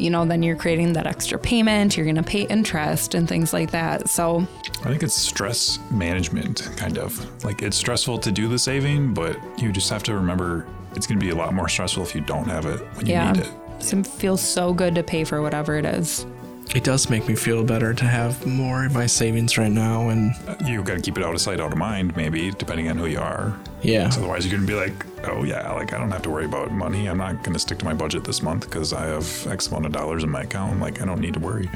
you 0.00 0.10
know, 0.10 0.24
then 0.24 0.42
you're 0.42 0.56
creating 0.56 0.92
that 0.94 1.06
extra 1.06 1.38
payment, 1.38 1.96
you're 1.96 2.06
gonna 2.06 2.22
pay 2.22 2.42
interest 2.42 3.14
and 3.14 3.28
things 3.28 3.52
like 3.52 3.70
that. 3.70 4.08
So 4.08 4.46
I 4.80 4.90
think 4.90 5.02
it's 5.02 5.14
stress 5.14 5.78
management, 5.90 6.70
kind 6.76 6.98
of. 6.98 7.44
Like 7.44 7.62
it's 7.62 7.76
stressful 7.76 8.18
to 8.18 8.32
do 8.32 8.48
the 8.48 8.58
saving, 8.58 9.14
but 9.14 9.38
you 9.58 9.72
just 9.72 9.90
have 9.90 10.02
to 10.04 10.14
remember 10.14 10.66
it's 10.94 11.06
going 11.06 11.18
to 11.18 11.24
be 11.24 11.30
a 11.30 11.34
lot 11.34 11.54
more 11.54 11.68
stressful 11.68 12.02
if 12.02 12.14
you 12.14 12.20
don't 12.20 12.48
have 12.48 12.66
it 12.66 12.80
when 12.96 13.06
you 13.06 13.12
yeah, 13.12 13.32
need 13.32 13.44
it. 13.44 13.92
it 13.92 14.06
feels 14.06 14.40
so 14.40 14.72
good 14.72 14.94
to 14.94 15.02
pay 15.02 15.24
for 15.24 15.42
whatever 15.42 15.76
it 15.76 15.84
is. 15.84 16.26
It 16.74 16.84
does 16.84 17.08
make 17.08 17.26
me 17.26 17.34
feel 17.34 17.64
better 17.64 17.94
to 17.94 18.04
have 18.04 18.44
more 18.46 18.84
in 18.84 18.92
my 18.92 19.06
savings 19.06 19.56
right 19.56 19.72
now, 19.72 20.10
and 20.10 20.34
You 20.66 20.82
got 20.82 20.96
to 20.96 21.00
keep 21.00 21.16
it 21.16 21.24
out 21.24 21.34
of 21.34 21.40
sight, 21.40 21.60
out 21.60 21.72
of 21.72 21.78
mind, 21.78 22.14
maybe, 22.14 22.50
depending 22.50 22.88
on 22.90 22.98
who 22.98 23.06
you 23.06 23.18
are. 23.18 23.56
yeah, 23.82 24.10
So 24.10 24.20
otherwise, 24.20 24.44
you're 24.46 24.56
going 24.58 24.66
to 24.66 24.72
be 24.72 24.78
like, 24.78 25.28
oh, 25.28 25.44
yeah, 25.44 25.72
like 25.72 25.94
I 25.94 25.98
don't 25.98 26.10
have 26.10 26.22
to 26.22 26.30
worry 26.30 26.44
about 26.44 26.70
money. 26.70 27.08
I'm 27.08 27.16
not 27.16 27.42
going 27.42 27.54
to 27.54 27.58
stick 27.58 27.78
to 27.78 27.84
my 27.86 27.94
budget 27.94 28.22
this 28.24 28.42
month 28.42 28.64
because 28.68 28.92
I 28.92 29.06
have 29.06 29.46
X 29.46 29.68
amount 29.68 29.86
of 29.86 29.92
dollars 29.92 30.24
in 30.24 30.30
my 30.30 30.42
account. 30.42 30.78
Like, 30.78 31.00
I 31.00 31.06
don't 31.06 31.20
need 31.20 31.34
to 31.34 31.40
worry. 31.40 31.70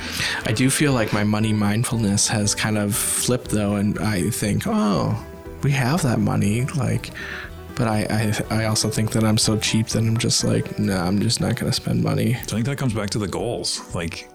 I 0.45 0.53
do 0.53 0.69
feel 0.69 0.93
like 0.93 1.13
my 1.13 1.25
money 1.25 1.55
mindfulness 1.55 2.29
has 2.29 2.55
kind 2.55 2.77
of 2.77 2.95
flipped 2.95 3.51
though, 3.51 3.77
and 3.77 3.99
I 3.99 4.29
think, 4.31 4.65
oh, 4.67 5.17
we 5.63 5.71
have 5.73 6.03
that 6.03 6.19
money. 6.21 6.67
Like, 6.67 7.11
But 7.75 7.89
I, 7.89 8.35
I 8.51 8.57
I 8.63 8.65
also 8.67 8.91
think 8.91 9.13
that 9.13 9.25
I'm 9.25 9.39
so 9.39 9.57
cheap 9.59 9.87
that 9.89 10.01
I'm 10.01 10.19
just 10.19 10.45
like, 10.45 10.79
nah, 10.79 11.07
I'm 11.07 11.19
just 11.21 11.41
not 11.41 11.57
gonna 11.57 11.73
spend 11.73 12.03
money. 12.03 12.35
I 12.35 12.39
think 12.41 12.67
that 12.67 12.77
comes 12.77 12.93
back 12.93 13.09
to 13.11 13.19
the 13.19 13.29
goals. 13.29 13.81
Like, 13.95 14.29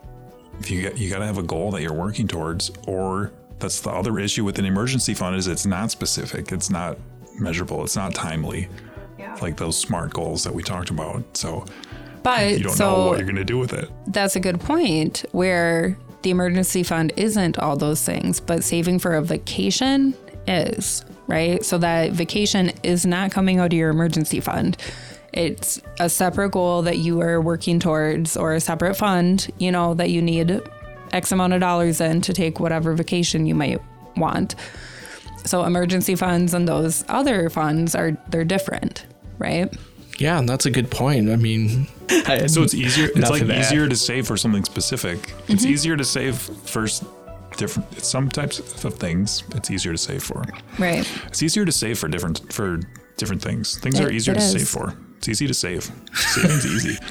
if 0.60 0.70
you 0.72 0.84
got, 0.84 0.98
you 0.98 1.10
got 1.10 1.20
to 1.20 1.26
have 1.26 1.38
a 1.38 1.44
goal 1.44 1.72
that 1.72 1.82
you're 1.82 1.94
working 1.94 2.28
towards, 2.28 2.72
or 2.88 3.32
that's 3.60 3.82
the 3.82 3.90
other 3.90 4.20
issue 4.20 4.44
with 4.44 4.60
an 4.60 4.66
emergency 4.66 5.14
fund 5.14 5.36
is 5.36 5.48
it's 5.48 5.66
not 5.66 5.92
specific, 5.92 6.52
it's 6.52 6.70
not 6.70 6.98
measurable, 7.40 7.84
it's 7.84 7.96
not 7.96 8.14
timely. 8.16 8.68
Like 9.42 9.58
those 9.58 9.78
smart 9.78 10.14
goals 10.14 10.44
that 10.46 10.54
we 10.54 10.64
talked 10.64 10.90
about. 10.90 11.24
So 11.38 11.66
But 12.24 12.58
you 12.58 12.64
don't 12.64 12.74
so 12.74 12.90
know 12.90 13.08
what 13.08 13.18
you're 13.20 13.26
going 13.26 13.36
to 13.36 13.44
do 13.44 13.60
with 13.60 13.72
it. 13.74 13.88
that's 14.08 14.36
a 14.36 14.40
good 14.40 14.60
point 14.60 15.26
where 15.32 15.96
the 16.24 16.32
emergency 16.32 16.82
fund 16.82 17.14
isn't 17.18 17.60
all 17.60 17.76
those 17.78 18.04
things, 18.04 18.40
but 18.40 18.64
saving 18.64 18.98
for 18.98 19.14
a 19.14 19.22
vacation 19.22 20.16
is, 20.48 21.06
right? 21.28 21.64
So 21.64 21.78
that 21.78 22.14
vacation 22.14 22.72
is 22.82 23.06
not 23.06 23.30
coming 23.32 23.60
out 23.60 23.68
of 23.68 23.74
your 23.74 23.92
emergency 23.92 24.40
fund. 24.40 24.76
It's 25.38 25.80
a 26.00 26.10
separate 26.10 26.50
goal 26.50 26.82
that 26.82 26.98
you 26.98 27.22
are 27.22 27.40
working 27.40 27.80
towards 27.80 28.36
or 28.36 28.54
a 28.56 28.60
separate 28.60 28.96
fund, 28.96 29.48
you 29.60 29.72
know, 29.72 29.94
that 29.94 30.10
you 30.10 30.20
need 30.20 30.62
X 31.14 31.32
amount 31.32 31.54
of 31.54 31.60
dollars 31.60 32.02
in 32.02 32.22
to 32.22 32.34
take 32.34 32.60
whatever 32.60 32.94
vacation 32.94 33.46
you 33.46 33.54
might 33.54 33.80
want. 34.16 34.56
So 35.46 35.64
emergency 35.64 36.16
funds 36.16 36.56
and 36.56 36.68
those 36.68 37.06
other 37.08 37.52
funds 37.52 37.94
are 37.94 38.18
they're 38.30 38.44
different, 38.44 39.06
right? 39.38 39.72
Yeah, 40.18 40.40
and 40.40 40.50
that's 40.50 40.66
a 40.66 40.72
good 40.72 40.90
point. 40.90 41.30
I 41.30 41.36
mean, 41.36 41.88
I- 42.10 42.48
So 42.48 42.64
it's 42.64 42.74
easier. 42.74 43.10
It's 43.16 43.30
like 43.30 43.46
to 43.46 43.54
add. 43.54 43.60
easier 43.62 43.88
to 43.88 43.96
save 43.96 44.26
for 44.26 44.38
something 44.38 44.64
specific. 44.66 45.36
It's 45.48 45.62
mm-hmm. 45.62 45.72
easier 45.72 45.98
to 45.98 46.04
save 46.04 46.36
for 46.40 46.88
different 47.58 48.04
some 48.04 48.30
types 48.30 48.84
of 48.84 48.96
things. 48.96 49.44
It's 49.54 49.70
easier 49.70 49.92
to 49.92 49.98
save 50.00 50.24
for. 50.24 50.44
Right. 50.80 51.08
It's 51.28 51.44
easier 51.44 51.64
to 51.64 51.72
save 51.72 52.00
for 52.00 52.08
different 52.08 52.52
for 52.52 52.80
different 53.18 53.44
things. 53.44 53.78
Things 53.78 54.00
It- 54.00 54.06
are 54.06 54.12
easier 54.12 54.34
to 54.34 54.42
is. 54.42 54.52
save 54.52 54.68
for. 54.68 54.98
It's 55.28 55.42
easy 55.42 55.48
to 55.48 55.54
save. 55.54 55.92
Saving's 56.14 56.66
easy. 56.66 56.98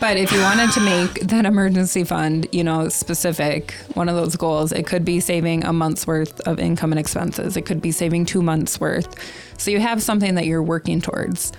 But 0.00 0.18
if 0.18 0.32
you 0.32 0.40
wanted 0.40 0.70
to 0.72 0.80
make 0.80 1.14
that 1.28 1.46
emergency 1.46 2.04
fund, 2.04 2.46
you 2.52 2.62
know, 2.62 2.90
specific, 2.90 3.72
one 3.94 4.10
of 4.10 4.16
those 4.16 4.36
goals, 4.36 4.70
it 4.70 4.86
could 4.86 5.02
be 5.02 5.18
saving 5.18 5.64
a 5.64 5.72
month's 5.72 6.06
worth 6.06 6.40
of 6.42 6.58
income 6.58 6.92
and 6.92 6.98
expenses. 6.98 7.56
It 7.56 7.62
could 7.62 7.80
be 7.80 7.90
saving 7.90 8.26
two 8.26 8.42
months 8.42 8.78
worth. 8.78 9.16
So 9.58 9.70
you 9.70 9.80
have 9.80 10.02
something 10.02 10.34
that 10.34 10.44
you're 10.44 10.62
working 10.62 11.00
towards. 11.00 11.52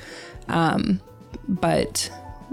Um, 0.48 1.02
but 1.48 2.12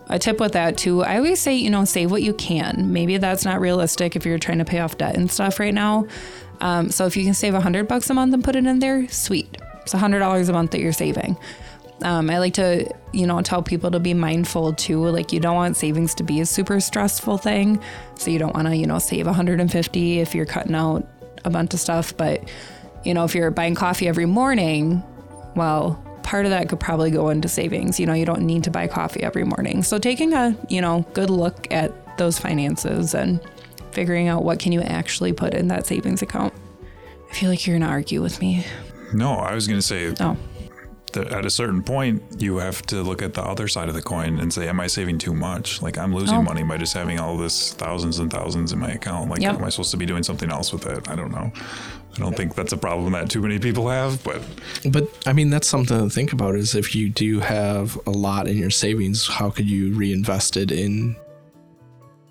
a 0.09 0.19
tip 0.19 0.41
with 0.41 0.53
that 0.53 0.79
too, 0.79 1.03
I 1.03 1.17
always 1.17 1.41
say, 1.41 1.57
you 1.57 1.69
know, 1.69 1.85
save 1.85 2.11
what 2.11 2.23
you 2.23 2.33
can. 2.33 2.91
Maybe 2.93 3.19
that's 3.19 3.45
not 3.45 3.61
realistic 3.61 4.17
if 4.17 4.25
you're 4.25 4.39
trying 4.39 4.59
to 4.59 4.65
pay 4.65 4.79
off 4.79 4.97
debt 4.97 5.15
and 5.15 5.31
stuff 5.31 5.61
right 5.61 5.75
now. 5.75 6.07
Um, 6.63 6.91
so 6.91 7.05
if 7.05 7.19
you 7.19 7.25
can 7.25 7.35
save 7.35 7.53
a 7.53 7.61
hundred 7.61 7.87
bucks 7.87 8.09
a 8.09 8.15
month 8.15 8.33
and 8.33 8.43
put 8.43 8.57
it 8.57 8.65
in 8.65 8.79
there, 8.79 9.09
sweet. 9.09 9.59
It's 9.83 9.93
a 9.93 9.99
hundred 9.99 10.21
dollars 10.21 10.49
a 10.49 10.55
month 10.55 10.71
that 10.71 10.81
you're 10.81 10.93
saving. 10.93 11.37
Um, 12.03 12.31
I 12.31 12.39
like 12.39 12.55
to, 12.55 12.93
you 13.13 13.27
know, 13.27 13.41
tell 13.43 13.63
people 13.63 13.91
to 13.91 14.01
be 14.01 14.15
mindful 14.15 14.73
too. 14.75 15.05
Like 15.09 15.33
you 15.33 15.41
don't 15.41 15.55
want 15.55 15.77
savings 15.77 16.15
to 16.17 16.25
be 16.25 16.41
a 16.41 16.47
super 16.47 16.81
stressful 16.81 17.39
thing. 17.39 17.81
So 18.17 18.31
you 18.31 18.39
don't 18.39 18.55
want 18.55 18.69
to, 18.69 18.77
you 18.77 18.87
know, 18.87 18.99
save 18.99 19.27
150 19.27 20.21
if 20.21 20.35
you're 20.35 20.47
cutting 20.47 20.75
out 20.75 21.09
a 21.45 21.51
bunch 21.51 21.75
of 21.75 21.81
stuff. 21.81 22.17
But, 22.17 22.49
you 23.05 23.15
know, 23.15 23.25
if 23.25 23.35
you're 23.35 23.51
buying 23.51 23.75
coffee 23.75 24.09
every 24.09 24.27
morning, 24.27 25.03
well, 25.55 26.03
part 26.23 26.45
of 26.45 26.51
that 26.51 26.69
could 26.69 26.81
probably 26.81 27.11
go 27.11 27.29
into 27.29 27.49
savings. 27.49 28.01
You 28.01 28.07
know, 28.07 28.15
you 28.15 28.25
don't 28.25 28.43
need 28.43 28.65
to 28.65 28.71
buy 28.71 28.87
coffee 28.87 29.23
every 29.23 29.45
morning. 29.45 29.83
So 29.83 29.99
taking 29.99 30.33
a, 30.33 30.57
you 30.69 30.81
know, 30.81 31.07
good 31.13 31.31
look 31.31 31.67
at 31.71 31.93
those 32.19 32.39
finances 32.39 33.15
and 33.15 33.41
figuring 33.93 34.29
out 34.29 34.45
what 34.45 34.59
can 34.59 34.73
you 34.73 34.81
actually 34.81 35.33
put 35.33 35.55
in 35.55 35.69
that 35.69 35.87
savings 35.87 36.23
account. 36.23 36.53
I 37.31 37.35
feel 37.35 37.51
like 37.51 37.67
you're 37.67 37.79
going 37.79 37.89
to 37.89 37.93
argue 37.93 38.23
with 38.23 38.41
me. 38.41 38.65
No, 39.13 39.33
I 39.33 39.55
was 39.55 39.67
going 39.67 39.79
to 39.81 39.87
say 39.87 40.15
Oh, 40.21 40.37
that 41.13 41.33
at 41.33 41.45
a 41.45 41.51
certain 41.51 41.83
point, 41.83 42.23
you 42.39 42.57
have 42.59 42.83
to 42.87 43.03
look 43.03 43.23
at 43.23 43.35
the 43.35 43.43
other 43.43 43.69
side 43.69 43.89
of 43.89 43.95
the 43.95 44.03
coin 44.03 44.39
and 44.41 44.53
say, 44.53 44.69
"Am 44.69 44.81
I 44.81 44.87
saving 44.87 45.19
too 45.19 45.35
much? 45.35 45.83
Like 45.83 45.99
I'm 45.99 46.15
losing 46.15 46.39
Oh. 46.39 46.43
money 46.43 46.63
by 46.63 46.77
just 46.79 46.95
having 46.95 47.19
all 47.21 47.37
this 47.37 47.73
thousands 47.75 48.19
and 48.19 48.31
thousands 48.31 48.73
in 48.73 48.79
my 48.79 48.91
account. 48.91 49.31
Like, 49.31 49.41
Yep. 49.41 49.57
am 49.57 49.65
I 49.65 49.69
supposed 49.69 49.91
to 49.93 49.97
be 49.97 50.07
doing 50.07 50.23
something 50.23 50.51
else 50.51 50.73
with 50.73 50.87
it? 50.87 51.09
I 51.09 51.15
don't 51.15 51.31
know. 51.33 51.53
I 52.15 52.19
don't 52.21 52.37
think 52.37 52.55
that's 52.55 52.73
a 52.73 52.77
problem 52.77 53.13
that 53.15 53.31
too 53.31 53.41
many 53.41 53.59
people 53.59 53.89
have, 53.89 54.23
but 54.25 54.43
but 54.91 55.09
I 55.27 55.33
mean, 55.33 55.49
that's 55.51 55.67
something 55.69 55.99
to 55.99 56.11
think 56.11 56.33
about. 56.33 56.57
Is 56.57 56.75
if 56.75 56.95
you 56.95 57.09
do 57.09 57.41
have 57.41 57.99
a 58.07 58.11
lot 58.11 58.47
in 58.49 58.59
your 58.59 58.71
savings, 58.71 59.27
how 59.29 59.49
could 59.51 59.69
you 59.71 59.95
reinvest 59.95 60.57
it 60.57 60.71
in 60.71 61.17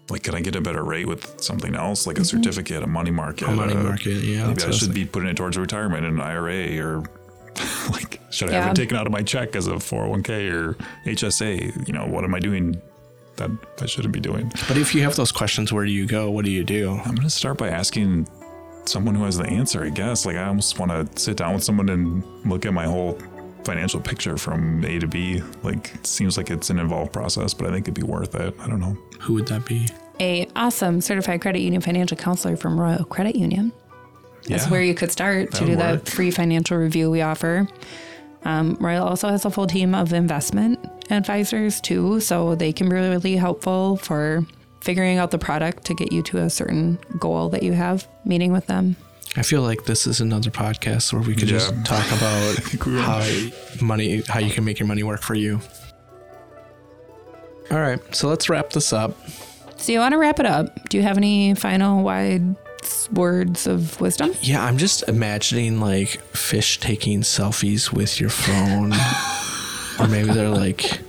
like, 0.09 0.23
can 0.23 0.35
I 0.35 0.41
get 0.41 0.57
a 0.57 0.61
better 0.61 0.83
rate 0.83 1.07
with 1.07 1.39
something 1.41 1.73
else, 1.73 2.05
like 2.05 2.19
a 2.19 2.25
certificate, 2.25 2.83
a 2.83 2.87
money 2.87 3.11
market? 3.11 3.47
a 3.47 3.51
money 3.51 3.73
uh, 3.73 3.81
market? 3.83 4.21
Yeah, 4.23 4.47
Maybe 4.47 4.61
I 4.63 4.71
should 4.71 4.93
be 4.93 5.05
putting 5.05 5.29
it 5.29 5.37
towards 5.37 5.57
retirement 5.57 6.05
in 6.05 6.15
an 6.15 6.19
IRA 6.21 6.77
or 6.85 7.03
like 7.91 8.19
should 8.29 8.49
I 8.49 8.53
have 8.53 8.71
it 8.71 8.75
taken 8.75 8.97
out 8.97 9.05
of 9.05 9.11
my 9.11 9.21
check 9.21 9.55
as 9.55 9.67
a 9.67 9.73
401k 9.73 10.51
or 10.53 10.73
HSA? 11.05 11.87
You 11.87 11.93
know, 11.93 12.05
what 12.05 12.23
am 12.23 12.33
I 12.33 12.39
doing 12.39 12.81
that 13.37 13.51
I 13.81 13.85
shouldn't 13.85 14.13
be 14.13 14.19
doing? 14.19 14.51
But 14.67 14.77
if 14.77 14.93
you 14.95 15.01
have 15.03 15.15
those 15.15 15.31
questions, 15.31 15.71
where 15.73 15.85
do 15.85 15.91
you 15.91 16.05
go? 16.05 16.31
What 16.31 16.45
do 16.45 16.51
you 16.51 16.63
do? 16.63 16.91
I'm 17.05 17.15
gonna 17.15 17.29
start 17.29 17.57
by 17.57 17.69
asking 17.69 18.27
someone 18.85 19.15
who 19.15 19.23
has 19.23 19.37
the 19.37 19.47
answer, 19.47 19.83
I 19.83 19.89
guess. 19.89 20.25
Like 20.25 20.37
I 20.37 20.45
almost 20.45 20.79
wanna 20.79 21.07
sit 21.15 21.37
down 21.37 21.53
with 21.53 21.63
someone 21.63 21.89
and 21.89 22.23
look 22.45 22.65
at 22.65 22.73
my 22.73 22.85
whole 22.85 23.17
financial 23.63 23.99
picture 23.99 24.37
from 24.37 24.83
A 24.85 24.99
to 24.99 25.07
B. 25.07 25.41
Like 25.63 25.93
it 25.95 26.07
seems 26.07 26.37
like 26.37 26.49
it's 26.49 26.69
an 26.69 26.79
involved 26.79 27.13
process, 27.13 27.53
but 27.53 27.67
I 27.67 27.71
think 27.71 27.85
it'd 27.85 27.93
be 27.93 28.03
worth 28.03 28.33
it. 28.35 28.55
I 28.59 28.67
don't 28.67 28.79
know. 28.79 28.97
Who 29.21 29.33
would 29.35 29.47
that 29.47 29.65
be? 29.65 29.87
a 30.21 30.47
awesome 30.55 31.01
certified 31.01 31.41
credit 31.41 31.61
union 31.61 31.81
financial 31.81 32.15
counselor 32.15 32.55
from 32.55 32.79
Royal 32.79 33.03
Credit 33.03 33.35
Union. 33.35 33.73
That's 34.47 34.65
Yeah. 34.65 34.71
where 34.71 34.81
you 34.81 34.93
could 34.93 35.11
start 35.11 35.51
to 35.53 35.59
That 35.59 35.65
do 35.65 35.69
would 35.71 35.79
that 35.79 35.91
work. 35.91 36.05
free 36.07 36.31
financial 36.31 36.77
review 36.77 37.09
we 37.11 37.21
offer. 37.21 37.67
Um, 38.43 38.75
Royal 38.79 39.05
also 39.07 39.29
has 39.29 39.45
a 39.45 39.51
full 39.51 39.67
team 39.67 39.93
of 39.93 40.13
investment 40.13 40.79
advisors 41.11 41.79
too, 41.79 42.19
so 42.19 42.55
they 42.55 42.73
can 42.73 42.89
be 42.89 42.95
really 42.95 43.35
helpful 43.35 43.97
for 43.97 44.45
figuring 44.81 45.17
out 45.19 45.29
the 45.29 45.37
product 45.37 45.85
to 45.85 45.93
get 45.93 46.11
you 46.11 46.23
to 46.23 46.39
a 46.39 46.49
certain 46.49 46.97
goal 47.19 47.49
that 47.49 47.61
you 47.61 47.73
have. 47.73 48.07
Meeting 48.25 48.51
with 48.51 48.65
them. 48.65 48.95
I 49.37 49.43
feel 49.43 49.61
like 49.61 49.85
this 49.85 50.07
is 50.07 50.19
another 50.21 50.49
podcast 50.49 51.13
where 51.13 51.21
we 51.21 51.35
could 51.35 51.47
just 51.47 51.69
talk 51.85 52.05
about 52.17 52.55
think 52.55 52.85
we 52.85 52.93
will. 52.95 53.01
how 53.03 53.23
money, 53.79 54.23
how 54.27 54.39
you 54.39 54.49
can 54.49 54.65
make 54.65 54.79
your 54.79 54.87
money 54.87 55.03
work 55.03 55.21
for 55.21 55.35
you. 55.35 55.61
All 57.69 57.79
right, 57.79 57.99
so 58.13 58.27
let's 58.27 58.49
wrap 58.49 58.71
this 58.71 58.91
up. 58.91 59.15
So 59.77 59.91
you 59.93 59.99
want 59.99 60.11
to 60.13 60.17
wrap 60.17 60.39
it 60.39 60.45
up? 60.45 60.89
Do 60.89 60.97
you 60.97 61.03
have 61.03 61.17
any 61.17 61.53
final 61.55 62.03
wide 62.03 62.55
words 63.11 63.67
of 63.67 63.99
wisdom? 64.01 64.33
Yeah, 64.41 64.63
I'm 64.63 64.77
just 64.77 65.03
imagining 65.07 65.79
like 65.79 66.21
fish 66.35 66.79
taking 66.79 67.21
selfies 67.21 67.91
with 67.91 68.19
your 68.19 68.29
phone, 68.29 68.93
or 69.99 70.07
maybe 70.11 70.31
they're 70.31 70.49
like, 70.49 70.99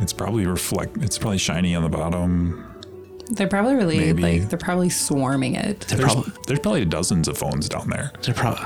It's 0.00 0.12
probably 0.12 0.46
reflect 0.46 0.96
it's 0.98 1.18
probably 1.18 1.38
shiny 1.38 1.74
on 1.74 1.82
the 1.82 1.88
bottom. 1.88 2.64
They're 3.30 3.46
probably 3.48 3.74
really 3.74 3.98
Maybe. 3.98 4.22
like 4.40 4.48
they're 4.48 4.58
probably 4.58 4.88
swarming 4.88 5.54
it. 5.54 5.80
they're 5.80 5.98
There's, 5.98 6.12
probably 6.14 6.32
there's 6.46 6.60
probably 6.60 6.84
dozens 6.86 7.28
of 7.28 7.36
phones 7.36 7.68
down 7.68 7.88
there. 7.90 8.12
they're 8.22 8.34
probably 8.34 8.64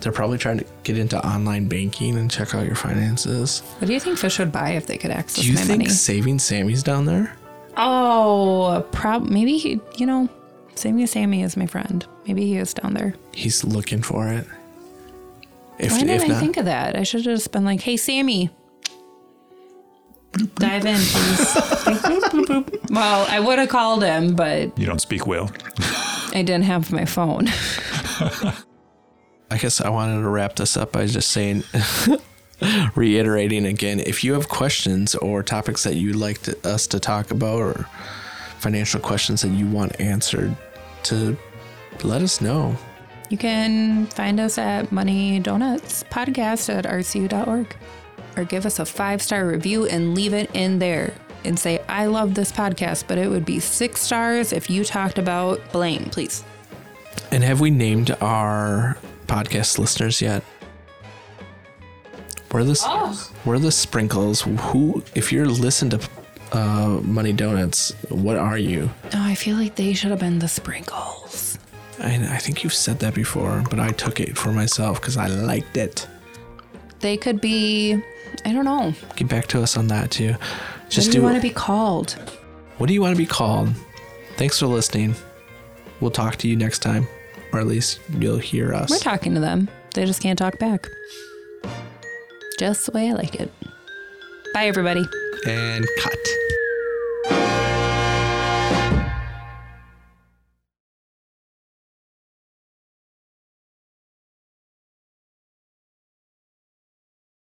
they're 0.00 0.12
probably 0.12 0.36
trying 0.36 0.58
to 0.58 0.66
get 0.82 0.98
into 0.98 1.18
online 1.26 1.66
banking 1.68 2.18
and 2.18 2.30
check 2.30 2.54
out 2.54 2.66
your 2.66 2.74
finances. 2.74 3.60
What 3.78 3.86
do 3.86 3.94
you 3.94 4.00
think 4.00 4.18
fish 4.18 4.38
would 4.38 4.52
buy 4.52 4.72
if 4.72 4.86
they 4.86 4.98
could 4.98 5.10
access 5.10 5.42
Do 5.44 5.48
you 5.48 5.54
my 5.54 5.60
think 5.62 5.78
money? 5.84 5.90
saving 5.90 6.38
Sammy's 6.40 6.82
down 6.82 7.06
there? 7.06 7.34
Oh, 7.78 8.86
prob 8.92 9.28
maybe 9.30 9.56
he. 9.56 9.80
You 9.96 10.04
know, 10.04 10.28
Sammy 10.74 11.06
Sammy 11.06 11.42
is 11.42 11.56
my 11.56 11.66
friend. 11.66 12.04
Maybe 12.26 12.46
he 12.46 12.56
is 12.56 12.74
down 12.74 12.94
there. 12.94 13.14
He's 13.32 13.64
looking 13.64 14.02
for 14.02 14.28
it. 14.28 14.46
If, 15.78 15.92
Why 15.92 15.98
didn't 16.00 16.10
if 16.16 16.22
I 16.24 16.26
not, 16.28 16.40
think 16.40 16.56
of 16.56 16.64
that? 16.66 16.96
I 16.96 17.02
should 17.02 17.24
have 17.24 17.36
just 17.36 17.50
been 17.52 17.64
like, 17.64 17.80
"Hey, 17.80 17.96
Sammy, 17.96 18.50
dive 20.56 20.86
in, 20.86 20.96
please." 20.98 21.54
Well, 22.90 23.26
I 23.28 23.40
would 23.40 23.58
have 23.58 23.68
called 23.68 24.02
him, 24.04 24.36
but 24.36 24.76
You 24.78 24.86
don't 24.86 25.00
speak 25.00 25.26
whale. 25.26 25.50
I 26.32 26.42
didn't 26.42 26.62
have 26.64 26.92
my 26.92 27.04
phone. 27.04 27.48
I 29.50 29.58
guess 29.58 29.80
I 29.80 29.88
wanted 29.88 30.20
to 30.22 30.28
wrap 30.28 30.56
this 30.56 30.76
up 30.76 30.92
by 30.92 31.06
just 31.06 31.30
saying, 31.30 31.64
reiterating 32.94 33.66
again, 33.66 34.00
if 34.00 34.24
you 34.24 34.32
have 34.34 34.48
questions 34.48 35.14
or 35.16 35.42
topics 35.42 35.84
that 35.84 35.94
you'd 35.96 36.16
like 36.16 36.42
to, 36.42 36.56
us 36.68 36.86
to 36.88 37.00
talk 37.00 37.30
about 37.30 37.58
or 37.60 37.86
financial 38.58 39.00
questions 39.00 39.42
that 39.42 39.50
you 39.50 39.66
want 39.66 40.00
answered, 40.00 40.56
to 41.04 41.36
let 42.02 42.22
us 42.22 42.40
know. 42.40 42.76
You 43.30 43.38
can 43.38 44.06
find 44.06 44.38
us 44.38 44.58
at 44.58 44.92
Money 44.92 45.40
Donuts 45.40 46.04
Podcast 46.04 46.72
at 46.72 46.84
rcu.org 46.84 47.76
or 48.36 48.44
give 48.44 48.66
us 48.66 48.78
a 48.78 48.84
five 48.84 49.22
star 49.22 49.46
review 49.46 49.86
and 49.86 50.14
leave 50.14 50.34
it 50.34 50.50
in 50.54 50.78
there 50.78 51.14
and 51.44 51.58
say, 51.58 51.80
I 51.88 52.06
love 52.06 52.34
this 52.34 52.52
podcast, 52.52 53.04
but 53.06 53.18
it 53.18 53.28
would 53.28 53.44
be 53.44 53.60
six 53.60 54.00
stars 54.00 54.52
if 54.52 54.70
you 54.70 54.84
talked 54.84 55.18
about 55.18 55.60
blame, 55.72 56.04
please. 56.06 56.44
And 57.30 57.42
have 57.44 57.60
we 57.60 57.70
named 57.70 58.10
our 58.20 58.98
podcast 59.26 59.78
listeners 59.78 60.20
yet? 60.20 60.42
We're 62.52 62.64
the 62.64 62.80
oh. 62.84 63.32
we're 63.44 63.58
the 63.58 63.72
sprinkles. 63.72 64.42
Who, 64.42 65.02
if 65.16 65.32
you're 65.32 65.46
listening 65.46 65.98
to 65.98 66.08
uh, 66.54 67.00
Money 67.02 67.32
Donuts, 67.32 67.92
what 68.08 68.36
are 68.36 68.56
you? 68.58 68.90
Oh, 69.06 69.10
I 69.22 69.34
feel 69.34 69.56
like 69.56 69.74
they 69.76 69.92
should 69.94 70.10
have 70.10 70.20
been 70.20 70.38
the 70.38 70.48
sprinkles. 70.48 71.58
I, 72.00 72.14
I 72.16 72.38
think 72.38 72.62
you've 72.64 72.74
said 72.74 72.98
that 73.00 73.14
before, 73.14 73.62
but 73.70 73.78
I 73.80 73.90
took 73.90 74.20
it 74.20 74.36
for 74.36 74.52
myself 74.52 75.00
because 75.00 75.16
I 75.16 75.26
liked 75.28 75.76
it. 75.76 76.06
They 77.00 77.16
could 77.16 77.40
be, 77.40 77.94
I 78.44 78.52
don't 78.52 78.64
know. 78.64 78.94
Get 79.16 79.28
back 79.28 79.46
to 79.48 79.62
us 79.62 79.76
on 79.76 79.88
that 79.88 80.10
too. 80.10 80.32
What 80.32 80.90
Just 80.90 81.10
do 81.10 81.18
you 81.18 81.20
do. 81.20 81.24
want 81.24 81.36
to 81.36 81.42
be 81.42 81.50
called? 81.50 82.12
what 82.78 82.86
do 82.88 82.94
you 82.94 83.00
want 83.00 83.14
to 83.14 83.18
be 83.18 83.26
called? 83.26 83.70
Thanks 84.36 84.58
for 84.58 84.66
listening. 84.66 85.14
We'll 86.00 86.10
talk 86.10 86.36
to 86.36 86.48
you 86.48 86.56
next 86.56 86.80
time, 86.80 87.06
or 87.52 87.60
at 87.60 87.66
least 87.66 88.00
you'll 88.18 88.38
hear 88.38 88.74
us. 88.74 88.90
We're 88.90 88.98
talking 88.98 89.34
to 89.34 89.40
them. 89.40 89.68
They 89.94 90.04
just 90.06 90.20
can't 90.20 90.38
talk 90.38 90.58
back. 90.58 90.88
Just 92.58 92.86
the 92.86 92.92
way 92.92 93.10
I 93.10 93.12
like 93.12 93.36
it. 93.36 93.50
Bye, 94.52 94.66
everybody. 94.66 95.04
and 95.46 95.86
cut. 96.00 96.18